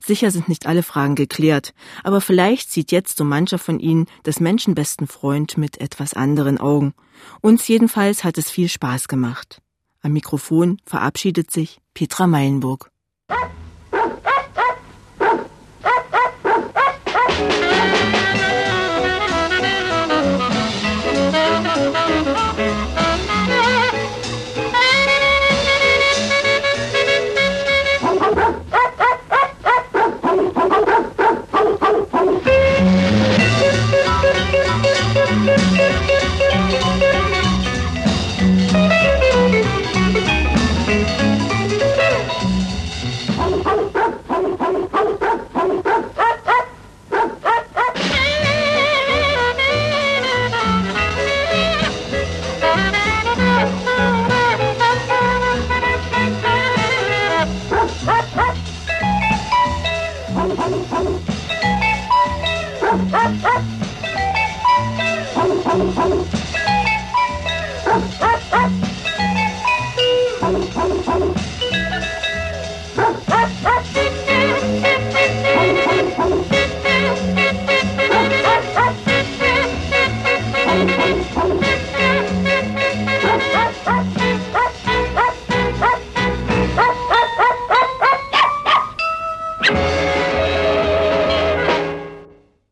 Sicher 0.00 0.30
sind 0.30 0.48
nicht 0.48 0.66
alle 0.66 0.82
Fragen 0.82 1.14
geklärt, 1.14 1.74
aber 2.04 2.20
vielleicht 2.20 2.72
sieht 2.72 2.90
jetzt 2.90 3.18
so 3.18 3.24
mancher 3.24 3.58
von 3.58 3.80
Ihnen 3.80 4.06
das 4.22 4.40
menschenbesten 4.40 5.06
Freund 5.06 5.58
mit 5.58 5.78
etwas 5.78 6.14
anderen 6.14 6.58
Augen. 6.58 6.94
Uns 7.40 7.68
jedenfalls 7.68 8.24
hat 8.24 8.38
es 8.38 8.50
viel 8.50 8.68
Spaß 8.70 9.08
gemacht. 9.08 9.61
Am 10.04 10.14
Mikrofon 10.14 10.78
verabschiedet 10.84 11.52
sich 11.52 11.80
Petra 11.94 12.26
Meilenburg. 12.26 12.90